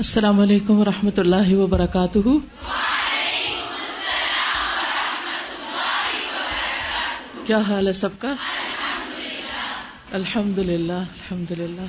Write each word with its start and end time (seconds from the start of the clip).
السلام 0.00 0.40
علیکم 0.40 0.80
و 0.80 0.84
رحمۃ 0.84 1.18
اللہ 1.18 1.54
وبرکاتہ۔ 1.54 2.18
کیا 7.46 7.58
حال 7.58 7.86
ہے 7.86 7.92
سب 7.92 8.08
کا؟ 8.18 8.34
الحمد 10.12 10.58
للہ 10.58 10.92
الحمد 10.92 11.50
للہ 11.50 11.86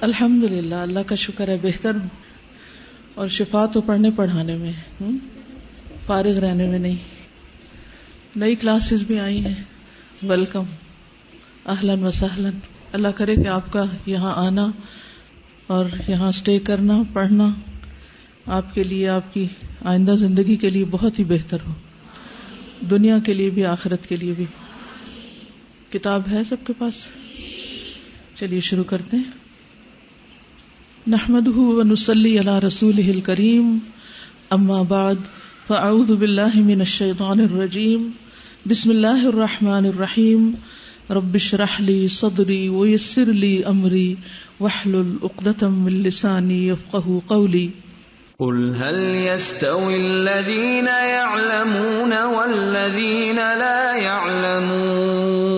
الحمد 0.00 0.44
للہ 0.44 0.74
اللہ 0.74 1.00
کا 1.00 1.14
شکر 1.14 1.48
ہے 1.48 1.56
بہتر 1.62 1.96
اور 3.14 3.28
شفا 3.28 3.66
تو 3.66 3.80
پڑھنے 3.80 4.10
پڑھانے 4.10 4.56
میں 4.56 4.72
فارغ 6.06 6.38
رہنے 6.38 6.66
میں 6.66 6.78
نہیں۔ 6.78 6.96
نئی 8.36 8.54
کلاسز 8.54 9.02
بھی 9.02 9.20
آئی 9.20 9.44
ہیں۔ 9.44 9.64
ویلکم۔ 10.22 10.64
اہلن 11.66 12.04
و 12.04 12.10
سہلن 12.10 12.58
اللہ 12.92 13.08
کرے 13.08 13.36
کہ 13.36 13.48
آپ 13.48 13.72
کا 13.72 13.84
یہاں 14.06 14.34
آنا 14.46 14.66
اور 15.70 15.86
یہاں 16.08 16.28
اسٹے 16.28 16.58
کرنا، 16.58 17.02
پڑھنا 17.12 17.48
آپ 18.46 18.74
کے 18.74 18.82
لیے، 18.82 19.08
آپ 19.08 19.34
کی 19.34 19.46
آئندہ 19.84 20.10
زندگی 20.10 20.56
کے 20.56 20.70
لیے 20.70 20.84
بہت 20.90 21.18
ہی 21.18 21.24
بہتر 21.24 21.58
ہو۔ 21.66 21.72
دنیا 22.90 23.18
کے 23.18 23.32
لیے 23.32 23.50
بھی، 23.50 23.64
آخرت 23.64 24.08
کے 24.08 24.16
لیے 24.16 24.32
بھی۔ 24.32 24.44
کتاب 25.92 26.22
ہے 26.30 26.44
سب 26.44 26.56
کے 26.66 26.72
پاس؟ 26.78 26.94
چلیے 28.36 28.60
شروع 28.60 28.84
کرتے 28.84 29.16
ہیں۔ 29.16 29.24
نحمد 31.06 31.48
نسلی 31.86 32.38
اللہ 32.38 32.58
رسول 32.58 33.20
کریم 33.20 33.78
اما 34.50 34.82
بعد، 34.82 35.14
فاعوذ 35.66 36.10
باللہ 36.12 36.56
من 36.56 36.78
الشیطان 36.78 37.40
الرجیم، 37.40 38.10
بسم 38.68 38.90
اللہ 38.90 39.24
الرحمن 39.24 39.86
الرحیم 39.86 40.50
ربش 41.10 41.54
رحلی 41.54 42.08
صدری 42.08 42.68
ویسر 42.68 43.30
لی 43.44 43.64
امری 43.64 44.16
واحلل 44.60 45.08
عقدة 45.22 45.68
من 45.68 45.92
لساني 46.02 46.58
يفقه 46.68 47.22
قولي. 47.28 47.70
قل 48.38 48.58
هل 48.82 48.98
يستوي 49.28 49.96
الذين 49.96 50.86
يعلمون 50.86 52.12
والذين 52.34 53.36
لا 53.36 53.96
يعلمون؟ 53.96 55.50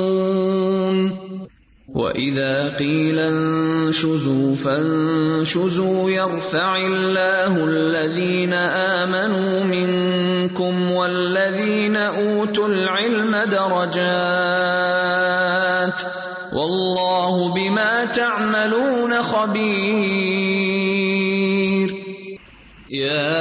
وإذا 1.95 2.77
قيل 2.77 3.19
انشزوا 3.19 4.55
فانشزوا 4.55 6.11
يرفع 6.11 6.77
الله 6.77 7.65
الذين 7.65 8.53
آمنوا 9.03 9.65
منكم 9.65 10.93
والذين 10.93 11.97
أوتوا 11.97 12.69
العلم 12.69 13.37
درجات 13.51 14.52
واللہ 16.55 17.55
بما 17.55 18.05
تعملون 18.15 19.23
خبیر 19.23 21.91
یا 22.89 23.41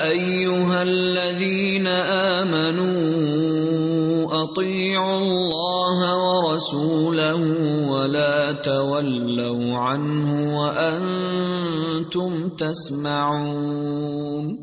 ایوہا 0.00 0.80
الذین 0.80 1.86
آمنوا 1.86 4.42
اطیعوا 4.42 5.16
اللہ 5.16 6.14
ورسولہ 6.14 7.88
ولا 7.88 8.52
تولوا 8.52 9.92
عنہ 9.92 10.54
وانتم 10.54 12.48
تسمعون. 12.48 14.56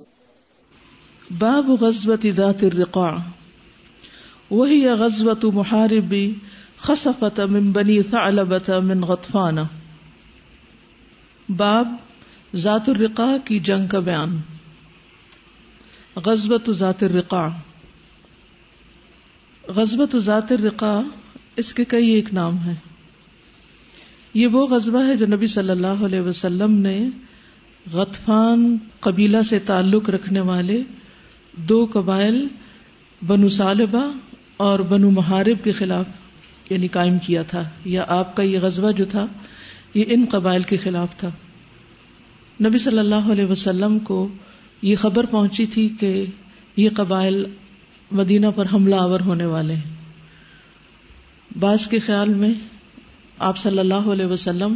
باب 1.39 1.71
غزوة 1.81 2.27
ذات 2.27 2.63
الرقاع. 2.63 3.17
وهي 4.51 4.89
غزوة 4.89 5.51
محاربي 5.53 6.33
خصفت 6.85 7.39
من 7.39 7.71
بنی 7.71 8.01
ثعلبت 8.11 8.69
من 8.69 9.03
غطفان۔ 9.03 9.57
باب 11.49 11.95
ذات 12.55 12.89
الرقا 12.89 13.35
کی 13.45 13.59
جنگ 13.59 13.87
کا 13.87 13.99
بیان۔ 13.99 14.37
غزبت 16.15 16.69
ذات 16.71 17.03
الرقا 17.03 17.47
غزبت 19.67 20.17
ذات 20.17 20.51
الرقا 20.51 21.01
اس 21.55 21.73
کے 21.73 21.85
کئی 21.85 22.09
ایک 22.09 22.33
نام 22.33 22.57
ہیں۔ 22.57 22.75
یہ 24.33 24.47
وہ 24.47 24.67
غزبہ 24.67 25.05
ہے 25.07 25.17
جو 25.17 25.25
نبی 25.25 25.47
صلی 25.47 25.69
اللہ 25.69 26.05
علیہ 26.05 26.21
وسلم 26.21 26.71
نے 26.71 27.09
غطفان 27.93 28.77
قبیلہ 28.99 29.41
سے 29.41 29.59
تعلق 29.59 30.09
رکھنے 30.09 30.39
والے 30.39 30.81
دو 31.53 31.87
قبائل 31.93 32.47
بنو 33.27 33.47
صالبہ 33.47 34.11
اور 34.57 34.79
بنو 34.79 35.11
محارب 35.11 35.63
کے 35.63 35.71
خلاف 35.71 36.05
یعنی 36.69 36.87
قائم 36.87 37.19
کیا 37.19 37.41
تھا 37.41 37.69
یا 37.85 38.05
آپ 38.07 38.35
کا 38.35 38.43
یہ 38.43 38.59
غزوہ 38.59 38.91
جو 38.91 39.05
تھا، 39.05 39.25
یہ 39.93 40.03
ان 40.07 40.25
قبائل 40.31 40.61
کے 40.61 40.77
خلاف 40.77 41.17
تھا۔ 41.17 41.29
نبی 42.65 42.77
صلی 42.77 42.99
اللہ 42.99 43.31
علیہ 43.31 43.45
وسلم 43.45 43.99
کو 43.99 44.27
یہ 44.81 44.95
خبر 44.95 45.25
پہنچی 45.25 45.65
تھی 45.65 45.89
کہ 45.99 46.25
یہ 46.77 46.89
قبائل 46.97 47.45
مدینہ 48.11 48.47
پر 48.55 48.65
حملہ 48.73 48.95
آور 48.95 49.19
ہونے 49.19 49.45
والے 49.45 49.73
ہیں۔ 49.73 49.95
بعض 51.59 51.87
کے 51.87 51.99
خیال 51.99 52.33
میں 52.33 52.53
آپ 53.39 53.57
صلی 53.57 53.79
اللہ 53.79 53.93
علیہ 53.93 54.25
وسلم 54.25 54.75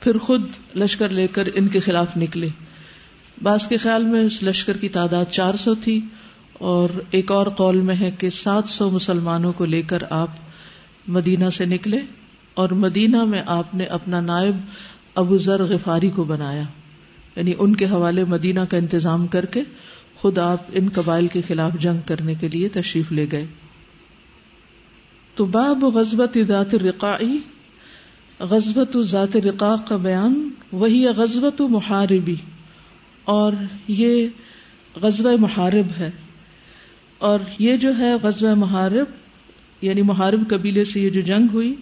پھر 0.00 0.18
خود 0.18 0.42
لشکر 0.76 1.08
لے 1.08 1.26
کر 1.26 1.48
ان 1.54 1.68
کے 1.68 1.80
خلاف 1.80 2.16
نکلے۔ 2.16 2.48
بعض 3.42 3.66
کے 3.66 3.76
خیال 3.76 4.04
میں 4.04 4.20
اس 4.20 4.42
لشکر 4.42 4.76
کی 4.76 4.88
تعداد 4.88 5.24
چار 5.24 5.54
سو 5.54 5.74
تھی 5.74 6.00
اور 6.52 6.88
ایک 7.10 7.30
اور 7.30 7.46
قول 7.46 7.80
میں 7.80 7.96
ہے 8.00 8.10
کہ 8.10 8.30
سات 8.30 8.68
سو 8.68 8.90
مسلمانوں 8.90 9.52
کو 9.52 9.64
لے 9.64 9.82
کر 9.82 9.98
آپ 10.10 10.28
مدینہ 11.08 11.50
سے 11.50 11.64
نکلے 11.64 12.00
اور 12.54 12.68
مدینہ 12.68 13.24
میں 13.24 13.42
آپ 13.46 13.74
نے 13.74 13.84
اپنا 13.84 14.20
نائب 14.20 14.56
ابو 15.14 15.36
ذر 15.36 15.64
غفاری 15.64 16.10
کو 16.10 16.24
بنایا 16.24 16.62
یعنی 17.36 17.52
ان 17.58 17.76
کے 17.76 17.86
حوالے 17.86 18.24
مدینہ 18.24 18.60
کا 18.60 18.76
انتظام 18.76 19.26
کر 19.26 19.44
کے 19.44 19.60
خود 20.14 20.38
آپ 20.38 20.62
ان 20.72 20.88
قبائل 20.88 21.26
کے 21.26 21.42
خلاف 21.42 21.72
جنگ 21.80 21.98
کرنے 22.06 22.34
کے 22.34 22.48
لیے 22.48 22.68
تشریف 22.68 23.12
لے 23.12 23.26
گئے۔ 23.32 23.46
تو 25.34 25.44
باب 25.44 25.84
غزبت 25.84 26.38
ذات 26.46 26.74
رقائی 26.74 27.38
غزبت 28.40 28.96
ذات 29.00 29.36
رقا 29.36 29.76
کا 29.88 29.96
بیان، 29.96 30.50
وہی 30.72 31.06
غزبت 31.06 31.60
محاربی، 31.60 32.36
اور 33.24 33.52
یہ 33.88 34.28
غزب 35.02 35.26
محارب 35.40 35.86
ہے۔ 35.98 36.10
اور 37.18 37.38
یہ 37.58 37.76
جو 37.76 37.98
ہے 37.98 38.14
غزب 38.22 38.46
محارب 38.46 39.25
یعنی 39.86 40.02
محارب 40.02 40.50
قبیلے 40.50 40.84
سے 40.84 41.00
یہ 41.00 41.10
جو 41.10 41.20
جنگ 41.20 41.48
ہوئی، 41.52 41.74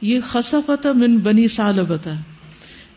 یہ 0.00 0.20
خصفہ 0.30 0.92
من 0.94 1.18
بنی 1.18 1.48
سالبتا 1.48 2.10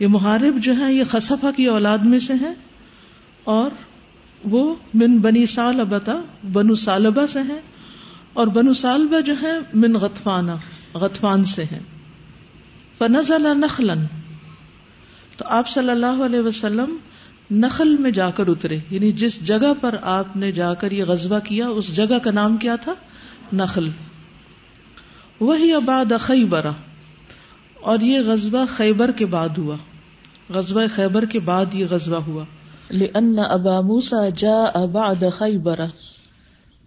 یہ 0.00 0.06
محارب 0.06 0.58
جو 0.58 0.76
ہے 0.78 0.94
یہ 0.94 1.04
خصفہ 1.10 1.46
کی 1.56 1.66
اولاد 1.66 1.98
میں 1.98 2.18
سے 2.18 2.32
ہے 2.40 2.52
اور 3.44 3.70
وہ 4.44 4.74
من 4.94 5.18
بنی 5.18 5.46
سالبتا 5.46 6.12
بنو 6.52 6.74
سالبہ 6.74 7.26
سے 7.26 7.40
ہے 7.48 7.60
اور 8.32 8.46
بنو 8.46 8.72
سالبہ 8.72 9.20
جو 9.20 9.34
ہے 9.42 9.52
من 9.74 9.92
غطفانہ، 9.92 10.52
غطفان 10.94 11.44
سے 11.44 11.64
ہے 11.72 11.78
فنزل 12.98 13.46
نخلن 13.56 14.04
تو 15.36 15.44
آپ 15.48 15.68
صلی 15.68 15.90
اللہ 15.90 16.24
علیہ 16.24 16.40
وسلم 16.40 16.96
نخل 17.50 17.96
میں 17.96 18.10
جا 18.10 18.30
کر 18.30 18.48
اترے۔ 18.48 18.78
یعنی 18.90 19.12
جس 19.12 19.46
جگہ 19.46 19.72
پر 19.80 19.94
آپ 20.02 20.36
نے 20.36 20.52
جا 20.52 20.74
کر 20.74 20.92
یہ 20.92 21.04
غزبہ 21.04 21.38
کیا، 21.38 21.68
اس 21.68 21.96
جگہ 21.96 22.18
کا 22.18 22.30
نام 22.30 22.56
کیا 22.56 22.76
تھا؟ 22.76 22.94
نخل۔ 23.52 23.88
وہی 25.40 25.72
آباد 25.72 26.12
خیبر۔ 26.20 26.66
اور 27.80 27.98
یہ 28.00 28.20
غزبہ 28.20 28.64
خیبر 28.68 29.10
کے 29.12 29.26
بعد 29.26 29.48
ہوا۔ 29.58 29.76
غزبہ 30.50 30.82
خیبر 30.94 31.24
کے 31.24 31.40
بعد 31.40 31.66
یہ 31.74 31.86
غزبہ 31.90 32.16
ہوا۔ 32.16 32.44
لأن 32.90 33.34
ابا 33.38 33.80
موسا 33.80 34.28
جا 34.36 34.64
اباد 34.74 35.24
خیبر 35.32 35.80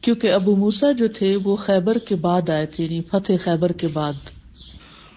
کیونکہ 0.01 0.33
ابو 0.33 0.55
موسا 0.55 0.91
جو 0.91 1.07
تھے 1.07 1.37
وہ 1.43 1.55
خیبر 1.55 1.97
کے 1.97 2.15
بعد 2.15 2.49
آئے 2.49 2.65
تھے 2.65 2.83
یعنی 2.83 3.01
فتح 3.01 3.33
خیبر 3.43 3.71
کے 3.71 3.87
بعد۔ 3.87 4.13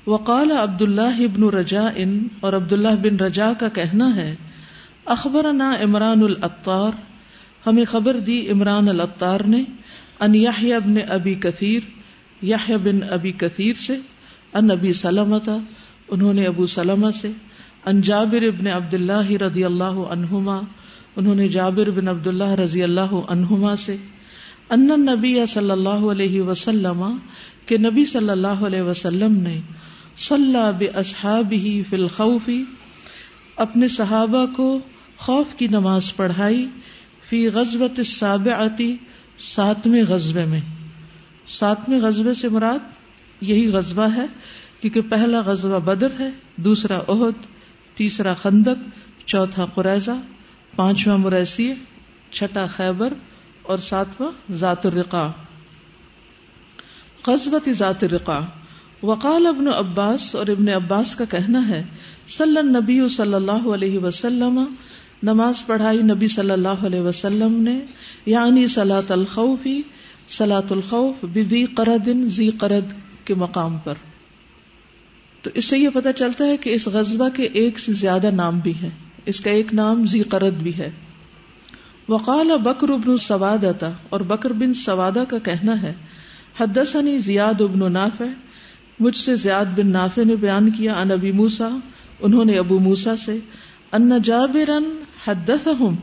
وقال 0.06 0.53
عبد 0.53 0.82
اللہ 0.82 1.00
ابن 1.00 1.48
رجا 1.48 1.88
ان 1.97 2.28
اور 2.41 2.53
عبد 2.53 2.72
اللہ 2.72 2.94
بن 3.03 3.16
رجا 3.16 3.53
کا 3.59 3.68
کہنا 3.68 4.16
ہے 4.16 4.34
اخبر 5.04 5.53
نا 5.53 5.77
عمران 5.80 6.22
الطار 6.22 6.91
ہمیں 7.66 7.84
خبر 7.84 8.18
دی 8.18 8.51
عمران 8.51 8.89
الطار 8.89 9.41
نے، 9.41 9.65
ان 10.21 10.47
ابن 10.72 10.95
ابی 11.09 11.34
کثیر 11.34 12.02
یا 12.42 12.77
بن 12.83 13.03
ابی 13.10 13.33
کثیر 13.33 13.74
سے، 13.74 13.97
ان 14.54 14.71
ابی 14.71 14.92
سلمت 14.92 15.48
انہوں 16.09 16.34
نے 16.34 16.47
ابو 16.47 16.66
سلم 16.66 17.10
سے، 17.10 17.30
ان 17.86 18.00
جابر 18.00 18.42
ابن 18.42 18.66
عبد 18.66 18.94
اللہ 18.94 19.30
رضی 19.30 19.65
اللہ 19.65 19.84
عنہما، 19.84 20.60
انہوں 21.16 21.34
نے 21.34 21.48
جابر 21.48 21.91
بن 21.91 22.09
عبد 22.09 22.27
اللہ 22.27 22.44
رضی 22.44 22.83
اللہ 22.83 23.15
عنہما 23.28 23.77
سے، 23.77 23.97
ان 24.71 24.86
نبی 24.86 25.47
صلی 25.47 25.71
اللہ 25.71 26.04
علیہ 26.10 26.42
وسلم 26.42 27.18
کے 27.66 27.78
نبی 27.78 28.04
صلی 28.04 28.30
اللہ 28.30 28.65
علیہ 28.66 28.83
وسلم 28.83 29.36
نے 29.36 29.60
صلاح 30.16 30.71
بصحاب 30.78 31.53
ہی 31.53 31.83
فی 31.91 31.97
الخوفی 31.97 32.65
اپنے 33.56 33.89
صحابہ 33.89 34.47
کو 34.56 34.78
خوف 35.16 35.47
کی 35.56 35.66
نماز 35.66 36.16
پڑھائی، 36.16 36.66
فی 37.28 37.48
غزبت 37.48 37.98
السابعتی 37.98 38.97
ساتویں 39.39 40.04
غزبے 40.09 40.44
میں۔ 40.44 40.60
ساتویں 41.53 42.01
غزبے 42.01 42.34
سے 42.34 42.49
مراد 42.49 42.91
یہی 43.41 43.69
غزبہ 43.69 44.07
ہے، 44.16 44.27
کیونکہ 44.81 45.01
پہلا 45.09 45.41
غزبہ 45.41 45.78
بدر 45.78 46.13
ہے، 46.19 46.31
دوسرا 46.57 47.01
عہد 47.09 47.47
تیسرا 47.97 48.34
خندق، 48.34 48.78
چوتھا 49.27 49.66
قریضہ، 49.75 50.16
پانچواں 50.77 51.16
مریسی، 51.19 51.72
چھٹا 52.31 52.66
خیبر 52.66 53.13
اور 53.63 53.78
ساتواں 53.78 54.31
ذات 54.53 54.87
الرقا 54.87 55.28
قصبت 57.22 57.69
ذات 57.71 58.04
الرقا 58.04 58.41
وقال 59.03 59.47
ابن 59.47 59.69
عباس 59.69 60.34
اور 60.34 60.47
ابن 60.47 60.69
عباس 60.69 61.15
کا 61.15 61.25
کہنا 61.25 61.69
ہے، 61.69 61.83
صلی 62.28 62.63
نبی 62.69 62.99
صلی 63.09 63.34
اللہ 63.34 63.69
علیہ 63.75 63.99
وسلم، 63.99 64.65
نماز 65.22 65.66
پڑھائی 65.66 66.03
نبی 66.03 66.27
صلی 66.27 66.51
اللہ 66.51 66.87
علیہ 66.87 67.01
وسلم 67.01 67.60
نے 67.63 67.78
یعنی 68.27 68.66
سلاۃ 68.66 69.10
الخوفی 69.10 69.81
سلاۃ 70.32 70.70
الخوف 70.70 71.24
بی 71.24 71.66
قرد 71.66 72.08
زی 72.24 72.50
قرد 72.50 72.92
کے 73.24 73.34
مقام 73.34 73.78
پر۔ 73.78 73.94
تو 75.42 75.50
اس 75.54 75.64
سے 75.64 75.78
یہ 75.78 75.88
پتا 75.94 76.12
چلتا 76.12 76.44
ہے 76.44 76.56
کہ 76.56 76.70
اس 76.70 76.88
غزبہ 76.88 77.28
کے 77.28 77.42
ایک 77.42 77.78
سے 77.78 77.92
زیادہ 77.92 78.30
نام 78.30 78.58
بھی 78.58 78.72
ہے۔ 78.82 78.90
اس 79.26 79.40
کا 79.40 79.50
ایک 79.50 79.74
نام 79.74 80.06
زی 80.06 80.22
قرد 80.22 80.52
بھی 80.52 80.76
ہے۔ 80.78 80.90
وقال 82.08 82.50
بکر 82.64 82.88
ابن 82.88 83.18
سوادتا 83.18 83.92
اور 84.08 84.20
بکر 84.20 84.52
بن 84.52 84.74
سوادا 84.74 85.24
کا 85.24 85.38
کہنا 85.38 85.82
ہے 85.82 85.94
حدثني 86.60 87.18
زیاد 87.18 87.60
ابن 87.60 87.92
نافع، 87.92 88.24
مجھ 89.00 89.16
سے 89.16 89.36
زیاد 89.36 89.64
بن 89.64 89.90
نافع 89.90 90.22
نے 90.22 90.36
بیان 90.36 90.70
کیا 90.70 90.94
ان 90.94 91.10
ابی 91.10 91.32
موسا 91.32 91.68
انہوں 92.20 92.44
نے 92.44 92.58
ابو 92.58 92.78
موسا 92.78 93.16
سے، 93.16 93.38
ان 93.92 94.22
جابرن 94.22 94.84
حدثهم 95.26 95.94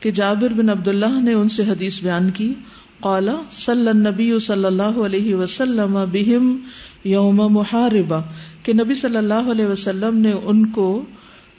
کہ 0.00 0.10
جابر 0.10 0.52
بن 0.52 0.70
عبداللہ 0.70 1.20
نے 1.20 1.32
ان 1.32 1.48
سے 1.48 1.62
حدیث 1.62 2.02
بیان 2.02 2.30
کی 2.30 2.54
قال، 3.02 3.28
صلی 3.52 3.88
النبی 3.88 4.38
صلی 4.38 4.64
اللہ 4.64 5.00
علیہ 5.04 5.34
وسلم 5.34 5.98
بہم 6.12 6.56
یوم 7.04 7.42
محاربہ، 7.52 8.20
کہ 8.62 8.72
نبی 8.72 8.94
صلی 8.94 9.16
اللہ 9.16 9.50
علیہ 9.50 9.66
وسلم 9.66 10.18
نے 10.18 10.32
ان 10.32 10.66
کو 10.70 10.88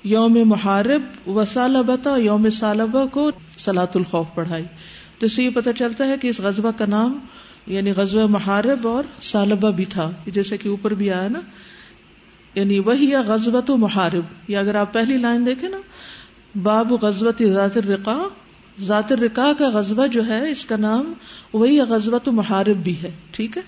یوم 0.03 0.37
محارب 0.45 1.29
و 1.29 1.45
سالبتا 1.45 2.15
یوم 2.17 2.49
سالبہ 2.49 3.05
کو 3.05 3.29
سلاۃ 3.57 3.95
الخوف 3.95 4.27
پڑھائی۔ 4.35 4.65
تو 5.19 5.25
اس 5.25 5.35
سے 5.35 5.43
یہ 5.43 5.49
پتہ 5.53 5.69
چلتا 5.77 6.07
ہے 6.07 6.15
کہ 6.21 6.27
اس 6.27 6.39
غزبہ 6.39 6.71
کا 6.77 6.85
نام 6.85 7.17
یعنی 7.67 7.91
غزوہ 7.91 8.25
محارب 8.29 8.87
اور 8.87 9.03
سالبہ 9.21 9.71
بھی 9.71 9.85
تھا 9.85 10.11
جیسے 10.27 10.57
کہ 10.57 10.69
اوپر 10.69 10.93
بھی 10.93 11.11
آیا 11.11 11.27
نا 11.27 11.39
یعنی 12.55 12.79
وہی 12.79 13.09
یا 13.09 13.21
غزبت 13.21 13.69
و 13.69 13.77
محارب۔ 13.77 14.25
یا 14.47 14.59
اگر 14.59 14.75
آپ 14.75 14.93
پہلی 14.93 15.17
لائن 15.17 15.45
دیکھیں 15.45 15.69
نا، 15.69 15.77
باب 16.63 16.93
غزبت 17.01 17.43
ذات 17.53 17.77
الرقا 17.77 18.17
ذات 18.77 19.11
الرقا 19.11 19.51
کا 19.57 19.69
غزبہ 19.69 20.05
جو 20.07 20.25
ہے، 20.27 20.49
اس 20.51 20.65
کا 20.65 20.75
نام 20.79 21.13
وہی 21.53 21.79
غزبت 21.79 22.27
و 22.27 22.31
محارب 22.31 22.83
بھی 22.83 23.01
ہے، 23.01 23.11
ٹھیک 23.31 23.57
ہے؟ 23.57 23.61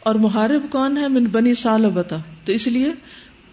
اور 0.00 0.14
محارب 0.14 0.70
کون 0.70 0.96
ہے؟ 0.96 1.08
من 1.08 1.24
بنی 1.24 1.54
سالبتا 1.54 2.16
تو 2.44 2.52
اس 2.52 2.66
لیے 2.66 2.92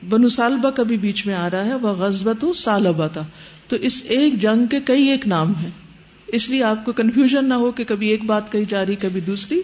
بنو 0.09 0.29
سالبہ 0.29 0.69
کا 0.69 0.83
بھی 0.83 0.97
بیچ 0.97 1.25
میں 1.25 1.35
آ 1.35 1.49
رہا 1.49 1.65
ہے، 1.65 1.75
وہ 1.75 1.89
غزبت 1.89 2.43
و 2.43 2.53
سالبتا 2.53 3.21
تو 3.67 3.75
اس 3.75 4.03
ایک 4.07 4.39
جنگ 4.41 4.65
کے 4.65 4.79
کئی 4.79 5.07
ایک 5.07 5.27
نام 5.27 5.55
ہیں۔ 5.55 5.69
اس 6.27 6.49
لیے 6.49 6.63
آپ 6.63 6.85
کو 6.85 6.91
کنفیوژن 6.91 7.49
نہ 7.49 7.53
ہو 7.53 7.71
کہ 7.71 7.83
کبھی 7.83 8.07
ایک 8.07 8.23
بات 8.23 8.51
کہی 8.51 8.65
جا 8.65 8.85
رہی، 8.85 8.95
کبھی 8.95 9.21
دوسری۔ 9.21 9.61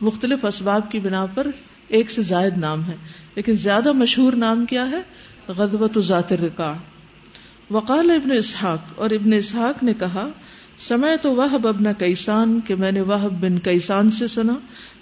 مختلف 0.00 0.44
اسباب 0.44 0.90
کی 0.90 0.98
بنا 1.00 1.26
پر 1.26 1.46
ایک 1.88 2.10
سے 2.10 2.22
زائد 2.22 2.56
نام 2.58 2.84
ہے 2.84 2.96
لیکن 3.34 3.52
زیادہ 3.52 3.92
مشہور 3.92 4.32
نام 4.32 4.64
کیا 4.66 4.90
ہے؟ 4.90 5.00
غدبت 5.48 5.98
ذات 5.98 6.32
رکا 6.32 6.74
وقال 7.70 8.10
ابن 8.10 8.32
اسحاق، 8.32 8.92
اور 8.96 9.10
ابن 9.10 9.32
اسحاق 9.32 9.82
نے 9.82 9.94
کہا 9.94 10.28
سمے 10.78 11.16
تو 11.22 11.34
وہ 11.34 11.42
ابن 11.42 11.94
کیسان، 11.94 12.60
کہ 12.60 12.74
میں 12.74 12.92
نے 12.92 13.00
وہ 13.00 13.28
بن 13.28 13.58
کیسان 13.58 14.10
سے 14.10 14.28
سنا۔ 14.28 14.52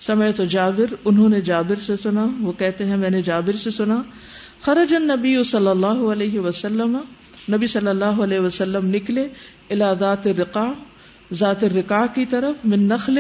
سمے 0.00 0.32
تو 0.32 0.44
جابر، 0.44 0.94
انہوں 1.04 1.28
نے 1.28 1.40
جابر 1.40 1.80
سے 1.80 1.96
سنا۔ 2.02 2.26
وہ 2.40 2.52
کہتے 2.52 2.84
ہیں، 2.84 2.96
میں 2.96 3.10
نے 3.10 3.22
جابر 3.22 3.56
سے 3.56 3.70
سنا۔ 3.70 4.02
خرج 4.60 4.92
نبی 4.92 5.42
صلی 5.42 5.68
اللہ 5.68 5.86
علیہ 5.86 6.40
وسلم۔ 6.40 6.98
نبی 7.52 7.66
صلی 7.66 7.88
اللہ 7.88 8.04
علیہ 8.04 8.40
وسلم 8.40 8.86
نکلے 8.86 9.28
الا 9.70 9.94
ذات 9.94 10.26
رقا 10.26 10.72
ذات 11.32 11.64
رقا 11.64 12.06
کی 12.06 12.24
طرف، 12.26 12.66
من 12.66 12.80
نخل 12.80 13.18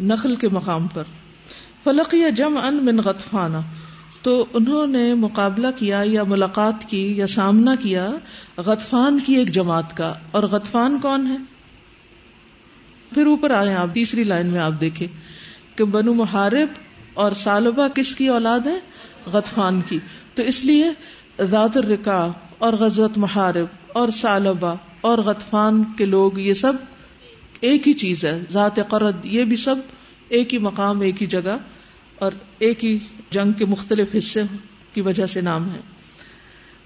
نخل 0.00 0.34
کے 0.34 0.48
مقام 0.48 0.86
پر۔ 0.86 1.02
فلق 1.84 2.14
یا 2.14 2.28
جم 2.28 2.58
ان 2.58 2.84
من 2.84 2.96
غطفانہ۔ 2.96 3.56
تو 4.22 4.46
انہوں 4.52 4.86
نے 4.86 5.14
مقابلہ 5.14 5.66
کیا 5.76 6.02
یا 6.04 6.22
ملاقات 6.22 6.84
کی 6.84 7.16
یا 7.16 7.26
سامنا 7.26 7.74
کیا 7.74 8.10
غطفان 8.56 9.18
کی 9.18 9.34
ایک 9.34 9.50
جماعت 9.50 9.96
کا۔ 9.96 10.14
اور 10.30 10.42
غطفان 10.42 11.00
کون 11.00 11.26
ہے؟ 11.26 11.57
پھر 13.14 13.26
اوپر 13.26 13.50
آئے 13.50 13.74
آپ 13.74 13.94
تیسری 13.94 14.24
لائن 14.24 14.46
میں 14.46 14.60
آپ 14.60 14.72
دیکھیں 14.80 15.06
کہ 15.78 15.84
بنو 15.84 16.14
محارب 16.14 16.68
اور 17.14 17.32
سالبہ 17.32 17.88
کس 17.88 18.14
کی 18.14 18.28
اولاد 18.28 18.60
ہے 18.60 18.78
غطفان 19.26 19.80
کی۔ 19.80 19.98
تو 20.34 20.42
اس 20.42 20.64
لیے 20.64 20.90
ذات 21.40 21.76
الرقا 21.76 22.28
اور 22.58 22.72
غزوت 22.72 23.18
محارب 23.18 23.66
اور 23.92 24.08
سالبہ 24.08 24.74
اور 25.00 25.18
غطفان 25.18 25.84
کے 25.84 26.04
لوگ 26.04 26.38
یہ 26.38 26.52
سب 26.52 26.72
ایک 27.60 27.88
ہی 27.88 27.92
چیز 27.92 28.24
ہے، 28.24 28.40
ذات 28.50 28.88
قرد، 28.88 29.24
یہ 29.24 29.44
بھی 29.44 29.56
سب 29.56 29.74
ایک 30.28 30.52
ہی 30.52 30.58
مقام، 30.58 31.00
ایک 31.00 31.22
ہی 31.22 31.26
جگہ 31.26 31.56
اور 32.14 32.32
ایک 32.58 32.84
ہی 32.84 32.98
جنگ 33.30 33.52
کے 33.52 33.64
مختلف 33.64 34.08
حصے 34.16 34.42
کی 34.92 35.00
وجہ 35.00 35.26
سے 35.26 35.40
نام 35.40 35.70
ہے 35.74 35.80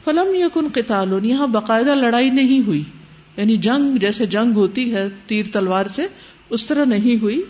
فلم 0.04 0.34
یقن 0.34 0.68
قتال، 0.74 1.24
یہاں 1.24 1.46
باقاعدہ 1.46 1.94
لڑائی 1.94 2.30
نہیں 2.30 2.66
ہوئی۔ 2.66 2.84
یعنی 3.36 3.56
جنگ 3.56 3.96
جیسے 3.96 4.26
جنگ 4.26 4.52
ہوتی 4.52 4.94
ہے 4.94 5.08
تیر 5.26 5.46
تلوار 5.52 5.86
سے، 5.86 6.06
اس 6.50 6.66
طرح 6.66 6.84
نہیں 6.84 7.22
ہوئی۔ 7.22 7.42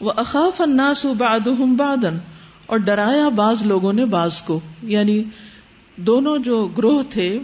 وہ 0.00 0.12
اخاف 0.16 0.60
اناس 0.60 1.06
بادن 1.76 2.18
اور 2.66 2.78
ڈرایا 2.78 3.28
بعض 3.28 3.62
لوگوں 3.62 3.92
نے 3.92 4.04
بعض 4.04 4.40
کو۔ 4.40 4.60
یعنی 4.82 5.24
دونوں 5.96 6.38
جو 6.38 6.66
گروہ 6.66 7.02
تھے، 7.10 7.40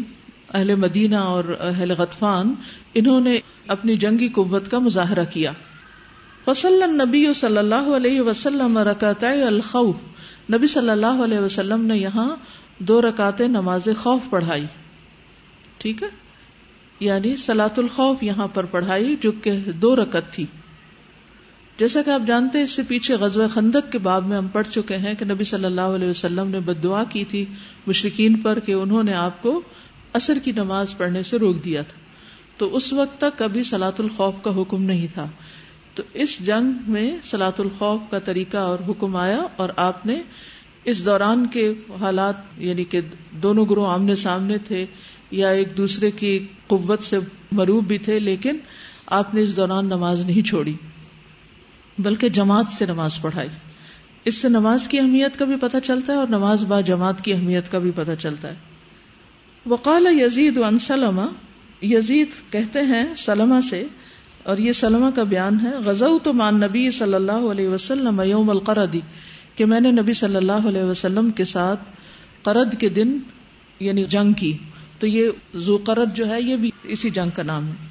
اہل 0.55 0.75
مدینہ 0.75 1.17
اور 1.17 1.45
اہل 1.61 1.91
غطفان، 1.91 2.55
انہوں 2.95 3.21
نے 3.21 3.39
اپنی 3.67 3.97
جنگی 3.97 4.29
قوت 4.29 4.71
کا 4.71 4.79
مظاہرہ 4.79 5.25
کیا۔ 5.25 5.53
فصل 6.45 6.83
نبی 6.91 7.33
صلی 7.35 7.59
اللہ 7.59 7.97
علیہ 7.97 8.21
وسلم 8.21 8.79
رکعت 8.79 9.25
الخوف۔ 9.25 9.97
نبی 10.53 10.67
صلی 10.67 10.91
اللہ 10.91 11.25
علیہ 11.25 11.39
وسلم 11.39 11.85
نے 11.85 11.99
یہاں 11.99 12.37
دو 12.79 13.03
رکعت 13.03 13.41
نماز 13.41 13.89
خوف 13.99 14.23
پڑھائی۔ 14.31 14.67
ٹھیک 15.79 16.03
ہے؟ 16.03 16.28
یعنی 17.01 17.37
سلاۃ 17.37 17.77
الخوف 17.77 18.23
یہاں 18.23 18.49
پر 18.49 18.65
پڑھائی 18.65 19.17
جو 19.21 19.33
کہ 19.33 19.57
دو 19.57 19.97
رکت 19.97 20.33
تھی۔ 20.33 20.47
جیسا 21.79 22.03
کہ 22.03 22.11
آپ 22.11 22.21
جانتے 22.27 22.63
اس 22.63 22.71
سے 22.71 22.83
پیچھے 22.89 23.15
غزوہ 23.15 23.49
خندق 23.49 23.93
کے 23.93 23.99
باب 23.99 24.27
میں 24.27 24.37
ہم 24.37 24.47
پڑھ 24.49 24.69
چکے 24.69 24.97
ہیں 24.97 25.15
کہ 25.15 25.25
نبی 25.25 25.45
صلی 25.45 25.65
اللہ 25.65 25.81
علیہ 25.81 26.09
وسلم 26.09 26.49
نے 26.49 26.61
بد 26.61 26.83
دعا 26.83 27.05
کی 27.05 27.25
تھی 27.25 27.45
مشرقین 27.87 28.37
پر 28.37 28.61
کہ 28.61 28.73
انہوں 28.73 29.03
نے 29.03 29.15
آپ 29.15 29.43
کو 29.43 29.61
اثر 30.13 30.39
کی 30.45 30.53
نماز 30.53 30.97
پڑھنے 30.97 31.23
سے 31.23 31.39
روک 31.39 31.65
دیا 31.65 31.83
تھا۔ 31.83 32.01
تو 32.57 32.77
اس 32.77 32.93
وقت 32.93 33.21
تک 33.21 33.39
کبھی 33.39 33.63
سلاۃ 33.63 33.99
الخوف 33.99 34.35
کا 34.43 34.63
حکم 34.63 34.83
نہیں 34.83 35.07
تھا۔ 35.15 35.27
تو 35.95 36.03
اس 36.15 36.47
جنگ 36.47 36.73
میں 36.87 37.17
سلاۃ 37.25 37.59
الخوف 37.59 38.01
کا 38.11 38.19
طریقہ 38.19 38.57
اور 38.57 38.79
حکم 38.89 39.17
آیا 39.17 39.43
اور 39.57 39.69
آپ 39.77 40.07
نے 40.07 40.23
اس 40.85 41.05
دوران 41.05 41.47
کے 41.47 41.73
حالات 42.01 42.35
یعنی 42.57 42.85
کہ 42.85 43.01
دونوں 43.31 43.67
گروہ 43.71 43.93
آمنے 43.93 44.15
سامنے 44.15 44.59
تھے 44.59 44.87
یا 45.31 45.49
ایک 45.49 45.77
دوسرے 45.77 46.11
کی 46.11 46.47
قوت 46.67 47.03
سے 47.03 47.19
مروب 47.53 47.87
بھی 47.87 47.99
تھے، 47.99 48.19
لیکن 48.19 48.57
آپ 49.07 49.35
نے 49.35 49.43
اس 49.43 49.57
دوران 49.57 49.87
نماز 49.87 50.25
نہیں 50.25 50.43
چھوڑی، 50.43 50.75
بلکہ 51.99 52.29
جماعت 52.29 52.69
سے 52.69 52.87
نماز 52.87 53.21
پڑھائی۔ 53.23 53.49
اس 54.25 54.35
سے 54.35 54.49
نماز 54.49 54.89
کی 54.89 54.99
اہمیت 54.99 55.39
کا 55.39 55.45
بھی 55.45 55.57
پتہ 55.61 55.77
چلتا 55.85 56.13
ہے 56.13 56.19
اور 56.19 56.29
نماز 56.29 56.65
با 56.65 56.81
جماعت 56.81 57.21
کی 57.25 57.33
اہمیت 57.33 57.71
کا 57.71 57.79
بھی 57.79 57.91
پتہ 57.95 58.11
چلتا 58.19 58.49
ہے۔ 58.49 58.55
وقال 59.67 60.07
یزید 60.21 60.59
ان 60.59 60.79
سلمہ، 60.79 61.23
یزید 61.83 62.29
کہتے 62.51 62.81
ہیں 62.81 63.15
سلمہ 63.17 63.61
سے، 63.71 63.85
اور 64.43 64.59
یہ 64.59 64.73
سلمہ 64.73 65.11
کا 65.15 65.23
بیان 65.23 65.61
ہے 65.61 65.71
غزو 65.85 66.19
تو 66.19 66.33
مان 66.33 66.61
نبی 66.61 66.91
صلی 66.91 67.15
اللہ 67.15 67.47
علیہ 67.51 67.69
وسلم 67.69 68.21
یوم 68.21 68.51
القردی 68.51 69.01
کہ 69.57 69.65
میں 69.65 69.81
نے 69.81 69.91
نبی 69.91 70.13
صلی 70.13 70.37
اللہ 70.37 70.69
علیہ 70.69 70.83
وسلم 70.83 71.31
کے 71.31 71.45
ساتھ 71.45 71.81
قرد 72.43 72.81
کے 72.81 72.89
دن 72.89 73.19
یعنی 73.81 74.05
جنگ 74.05 74.33
کی۔ 74.33 74.57
تو 74.99 75.07
یہ 75.07 75.31
زو 75.55 75.77
قرد 75.77 76.17
جو 76.17 76.29
ہے 76.29 76.41
یہ 76.43 76.57
بھی 76.57 76.71
اسی 76.85 77.11
جنگ 77.11 77.31
کا 77.31 77.43
نام 77.43 77.69
ہے۔ 77.69 77.87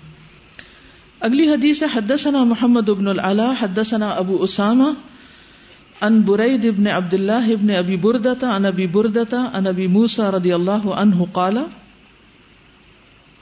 اگلی 1.19 1.49
حدیث 1.49 1.83
حدثنا 1.93 2.43
محمد 2.43 2.89
ابن 2.89 3.07
العلا، 3.07 3.51
حدثنا 3.61 4.09
ابو 4.09 4.43
اسامہ 4.43 4.89
ان 6.01 6.21
برید 6.21 6.65
ابن 6.65 6.87
عبد 6.87 7.13
اللہ 7.13 7.47
ابن 7.53 7.69
ابی 7.75 7.95
بردتا 7.95 8.55
ان 8.55 8.65
ابی 8.65 8.87
بردتا 8.87 9.37
ان 9.53 9.67
ابی 9.67 9.87
موسا 9.87 10.31
رضی 10.31 10.51
اللہ 10.53 10.85
عنہ 10.95 11.23
قال 11.31 11.57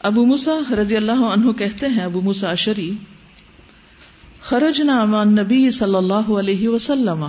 ابو 0.01 0.25
موسا 0.25 0.53
رضی 0.75 0.95
اللہ 0.95 1.25
عنہ 1.25 1.51
کہتے 1.51 1.87
ہیں، 1.87 2.03
ابو 2.03 2.21
موسا 2.21 2.49
اشری 2.49 2.91
خرجنا 4.41 4.99
امان 5.01 5.35
نبی 5.35 5.71
صلی 5.71 5.95
اللہ 5.95 6.31
علیہ 6.39 6.69
وسلم۔ 6.69 7.25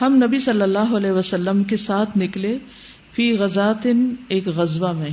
ہم 0.00 0.14
نبی 0.22 0.38
صلی 0.38 0.62
اللہ 0.62 0.94
علیہ 0.96 1.10
وسلم 1.10 1.64
کے 1.64 1.76
ساتھ 1.76 2.18
نکلے 2.18 2.58
فی 3.12 3.32
غزات 3.32 3.86
ایک 4.28 4.48
غزوہ 4.48 4.92
میں۔ 4.92 5.10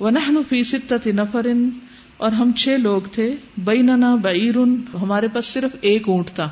ونحن 0.00 0.38
فی 0.48 0.64
ستت 0.64 1.06
نفر، 1.06 1.46
اور 2.16 2.32
ہم 2.32 2.52
چھ 2.52 2.68
لوگ 2.68 3.02
تھے، 3.02 3.36
بیننا 3.58 4.14
بعیر، 4.14 4.56
ہمارے 5.02 5.28
پاس 5.28 5.46
صرف 5.46 5.76
ایک 5.80 6.08
اونٹ 6.08 6.30
تھا۔ 6.30 6.50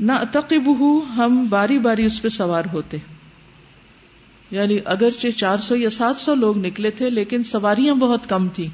نہ 0.00 0.12
تقب 0.32 0.70
ہم 1.16 1.46
باری 1.48 1.78
باری 1.78 2.04
اس 2.04 2.22
پہ 2.22 2.28
سوار 2.28 2.64
ہوتے۔ 2.72 2.96
یعنی 4.50 4.78
اگرچہ 4.84 5.28
چار 5.28 5.58
سو 5.58 5.76
یا 5.76 5.90
سات 5.90 6.16
سو 6.16 6.34
لوگ 6.34 6.58
نکلے 6.58 6.90
تھے، 6.90 7.10
لیکن 7.10 7.44
سواریاں 7.44 7.94
بہت 7.94 8.28
کم 8.28 8.48
تھی 8.48 8.68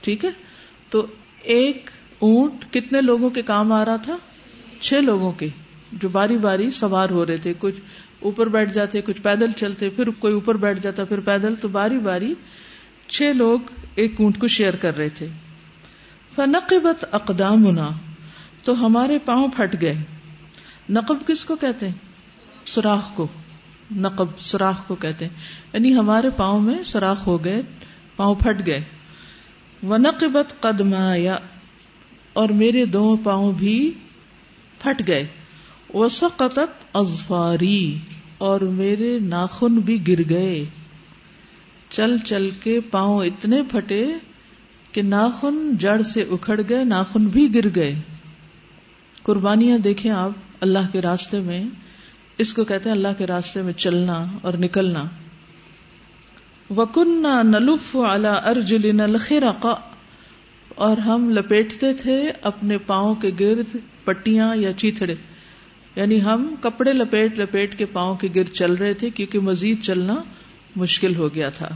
ٹھیک 0.00 0.24
ہے؟ 0.24 0.30
تو 0.90 1.06
ایک 1.42 1.90
اونٹ 2.18 2.72
کتنے 2.72 3.00
لوگوں 3.00 3.30
کے 3.30 3.42
کام 3.42 3.72
آ 3.72 3.84
رہا 3.84 3.96
تھا؟ 3.96 4.16
چھ 4.80 4.94
لوگوں 4.94 5.32
کے، 5.32 5.48
جو 5.92 6.08
باری 6.08 6.36
باری 6.36 6.70
سوار 6.70 7.10
ہو 7.10 7.26
رہے 7.26 7.36
تھے۔ 7.36 7.52
کچھ 7.58 7.74
اوپر 8.20 8.46
بیٹھ 8.46 8.72
جاتے، 8.72 9.00
کچھ 9.00 9.22
پیدل 9.22 9.52
چلتے، 9.52 9.88
پھر 9.88 10.10
کوئی 10.10 10.34
اوپر 10.34 10.54
بیٹھ 10.54 10.80
جاتا، 10.80 11.04
پھر 11.04 11.20
پیدل 11.20 11.56
تو 11.56 11.68
باری 11.68 11.98
باری 11.98 12.34
چھ 13.08 13.22
لوگ 13.22 13.60
ایک 13.94 14.12
اونٹ 14.18 14.38
کو 14.38 14.46
شیئر 14.46 14.76
کر 14.76 14.96
رہے 14.96 15.08
تھے۔ 15.08 15.28
فنقبت 16.34 17.04
اقدام 17.12 17.64
تو 18.62 18.86
ہمارے 18.86 19.18
پاؤں 19.18 19.48
پھٹ 19.48 19.80
گئے۔ 19.80 19.96
نقب 20.90 21.16
کس 21.26 21.44
کو 21.44 21.56
کہتے 21.56 21.88
ہیں؟ 21.88 21.94
سوراخ 22.66 23.14
کو۔ 23.14 23.26
نقب 23.96 24.38
سوراخ 24.38 24.86
کو 24.86 24.94
کہتے 24.94 25.24
ہیں۔ 25.24 25.34
یعنی 25.72 25.94
ہمارے 25.94 26.30
پاؤں 26.30 26.60
میں 26.60 26.82
سوراخ 26.82 27.26
ہو 27.26 27.44
گئے، 27.44 27.62
پاؤں 28.16 28.34
پھٹ 28.34 28.66
گئے۔ 28.66 28.84
وہ 29.82 29.98
نقبت 29.98 30.60
قدما 30.60 31.14
اور 32.32 32.48
میرے 32.48 32.84
دو 32.84 33.16
پاؤں 33.16 33.52
بھی 33.52 33.94
پھٹ 34.78 35.02
گئے۔ 35.06 35.26
وہ 35.94 36.08
سقطت 36.08 36.96
ازفاری 36.96 37.98
اور 38.38 38.60
میرے 38.60 39.18
ناخن 39.18 39.74
بھی 39.74 40.08
گر 40.08 40.28
گئے۔ 40.28 40.64
چل 41.90 42.18
چل 42.18 42.50
کے 42.50 42.80
پاؤں 42.80 43.24
اتنے 43.24 43.62
پھٹے 43.62 44.06
کہ 44.92 45.02
ناخن 45.02 45.76
جڑ 45.76 46.02
سے 46.02 46.22
اکھڑ 46.22 46.60
گئے، 46.68 46.84
ناخن 46.84 47.26
بھی 47.26 47.54
گر 47.54 47.74
گئے۔ 47.74 47.94
قربانیاں 49.22 49.78
دیکھیں 49.78 50.10
آپ 50.10 50.30
اللہ 50.60 50.78
کے 50.92 51.00
راستے 51.00 51.40
میں۔ 51.40 51.64
اس 52.38 52.54
کو 52.54 52.64
کہتے 52.64 52.88
ہیں 52.88 52.96
اللہ 52.96 53.08
کے 53.18 53.26
راستے 53.26 53.62
میں 53.62 53.72
چلنا 53.72 54.26
اور 54.42 54.54
نکلنا۔ 54.54 55.04
وکن 56.76 57.26
نلف 57.42 57.96
اعلی 57.96 58.28
ارجل 58.44 58.96
نلخرقا 58.96 59.74
اور 60.74 60.96
ہم 60.96 61.30
لپیٹتے 61.30 61.92
تھے 61.92 62.32
اپنے 62.42 62.78
پاؤں 62.78 63.14
کے 63.14 63.30
گرد، 63.40 63.76
پٹیاں 64.04 64.56
یا 64.56 64.72
چیتڑے 64.72 65.14
یعنی 65.98 66.22
ہم 66.22 66.54
کپڑے 66.60 66.92
لپیٹ 66.92 67.38
لپیٹ 67.38 67.78
کے 67.78 67.86
پاؤں 67.86 68.16
کے 68.16 68.28
گرد 68.34 68.48
چل 68.48 68.74
رہے 68.74 68.94
تھے 68.94 69.10
کیونکہ 69.10 69.40
مزید 69.40 69.82
چلنا 69.82 70.14
مشکل 70.76 71.16
ہو 71.16 71.34
گیا 71.34 71.48
تھا۔ 71.48 71.68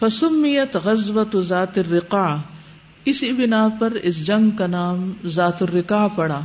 فسمیت 0.00 0.76
غزوت 0.76 1.36
ذات 1.38 1.78
الرقا 1.78 2.36
اسی 3.04 3.32
بنا 3.32 3.68
پر 3.80 3.90
اس 3.90 4.26
جنگ 4.26 4.50
کا 4.50 4.66
نام 4.66 5.12
ذات 5.24 5.62
الرقا 5.62 6.08
پڑا۔ 6.08 6.40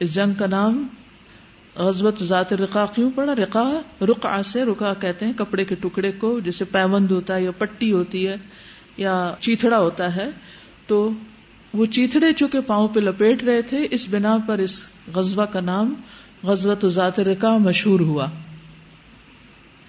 اس 0.00 0.14
جنگ 0.14 0.34
کا 0.34 0.46
نام 0.46 0.86
غزبت 1.76 2.22
ذات 2.24 2.52
رقا 2.52 2.86
کیوں 2.86 3.10
پڑا؟ 3.14 3.34
رقا 3.34 3.80
رقا 4.00 4.42
سے 4.42 4.64
رکا 4.64 4.94
کہتے 5.00 5.26
ہیں، 5.26 5.32
کپڑے 5.32 5.64
کے 5.64 5.74
ٹکڑے 5.74 6.12
کو، 6.12 6.40
جیسے 6.40 6.64
پیوند 6.64 7.10
ہوتا 7.10 7.36
ہے 7.36 7.42
یا 7.42 7.50
پٹی 7.50 7.92
ہوتی 7.92 8.28
ہے 8.28 8.36
یا 8.96 9.34
چیتڑا 9.40 9.78
ہوتا 9.78 10.16
ہے، 10.16 10.30
تو 10.86 11.10
وہ 11.74 11.86
چیتڑے 11.86 12.32
چونکہ 12.32 12.60
پاؤں 12.60 12.88
پہ 12.88 13.00
لپیٹ 13.00 13.44
رہے 13.44 13.62
تھے، 13.62 13.88
اس 13.90 14.08
بنا 14.10 14.36
پر 14.46 14.58
اس 14.58 14.86
غزبہ 15.14 15.44
کا 15.44 15.60
نام 15.60 15.94
غزبت 16.42 16.86
ذات 16.86 17.20
رقا 17.20 17.56
مشہور 17.56 18.00
ہوا۔ 18.00 18.26